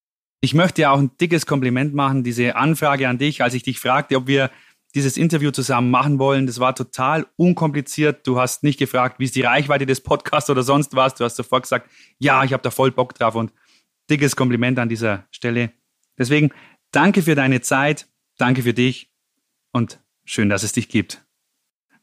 Ich 0.41 0.56
möchte 0.56 0.82
dir 0.82 0.91
auch 0.91 0.97
ein 0.97 1.12
dickes 1.21 1.45
Kompliment 1.45 1.93
machen, 1.93 2.24
diese 2.24 2.56
Anfrage 2.56 3.08
an 3.08 3.19
dich, 3.19 3.43
als 3.43 3.54
ich 3.54 3.62
dich 3.62 3.80
fragte, 3.80 4.17
ob 4.17 4.26
wir 4.26 4.50
dieses 4.95 5.15
Interview 5.15 5.52
zusammen 5.52 5.91
machen 5.91 6.17
wollen. 6.17 6.47
Das 6.47 6.60
war 6.60 6.74
total 6.74 7.28
unkompliziert. 7.36 8.26
Du 8.26 8.39
hast 8.39 8.63
nicht 8.63 8.80
gefragt, 8.80 9.19
wie 9.19 9.26
ist 9.26 9.36
die 9.36 9.43
Reichweite 9.43 9.86
des 9.86 10.02
Podcasts 10.02 10.50
oder 10.50 10.63
sonst 10.63 10.95
was. 10.95 11.13
Du 11.13 11.24
hast 11.26 11.36
sofort 11.36 11.62
gesagt, 11.62 11.91
ja, 12.17 12.43
ich 12.43 12.54
habe 12.54 12.63
da 12.63 12.71
voll 12.71 12.89
Bock 12.89 13.13
drauf 13.13 13.36
und 13.36 13.54
dickes 14.10 14.36
Kompliment 14.36 14.80
an 14.80 14.89
dieser 14.89 15.28
Stelle. 15.30 15.74
Deswegen 16.17 16.52
Danke 16.91 17.21
für 17.21 17.36
deine 17.36 17.62
Zeit, 17.62 18.08
danke 18.38 18.63
für 18.63 18.73
dich 18.73 19.10
und 19.71 20.01
schön, 20.25 20.49
dass 20.49 20.63
es 20.63 20.73
dich 20.73 20.89
gibt. 20.89 21.23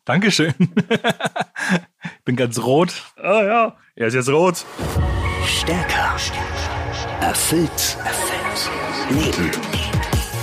Dankeschön. 0.07 0.55
ich 0.59 2.25
bin 2.25 2.37
ganz 2.37 2.59
rot. 2.59 2.95
Ah 3.17 3.43
ja, 3.45 3.77
er 3.97 4.07
ist 4.07 4.15
jetzt 4.15 4.31
rot. 4.31 4.65
Stärker. 5.47 6.17
Erfüllt. 7.21 7.99
Erfüllt. 8.03 8.71
Leben. 9.11 9.51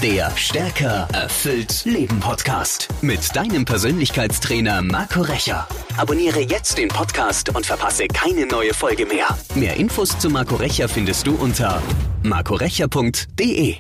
Der 0.04 0.30
Stärker 0.38 1.08
erfüllt 1.14 1.84
Leben 1.86 2.20
Podcast 2.20 2.90
mit 3.02 3.36
deinem 3.36 3.66
Persönlichkeitstrainer 3.66 4.84
Marco 4.84 5.22
Recher. 5.22 5.68
Abonniere 5.98 6.42
jetzt 6.42 6.78
den 6.78 6.90
Podcast 6.90 7.56
und 7.56 7.66
verpasse 7.66 8.08
keine 8.08 8.46
neue 8.46 8.76
Folge 8.76 9.08
mehr. 9.08 9.28
Mehr 9.56 9.78
Infos 9.78 10.20
zu 10.20 10.30
Marco 10.30 10.56
Recher 10.56 10.88
findest 10.88 11.26
du 11.26 11.34
unter 11.36 11.82
marcorecher.de. 12.22 13.78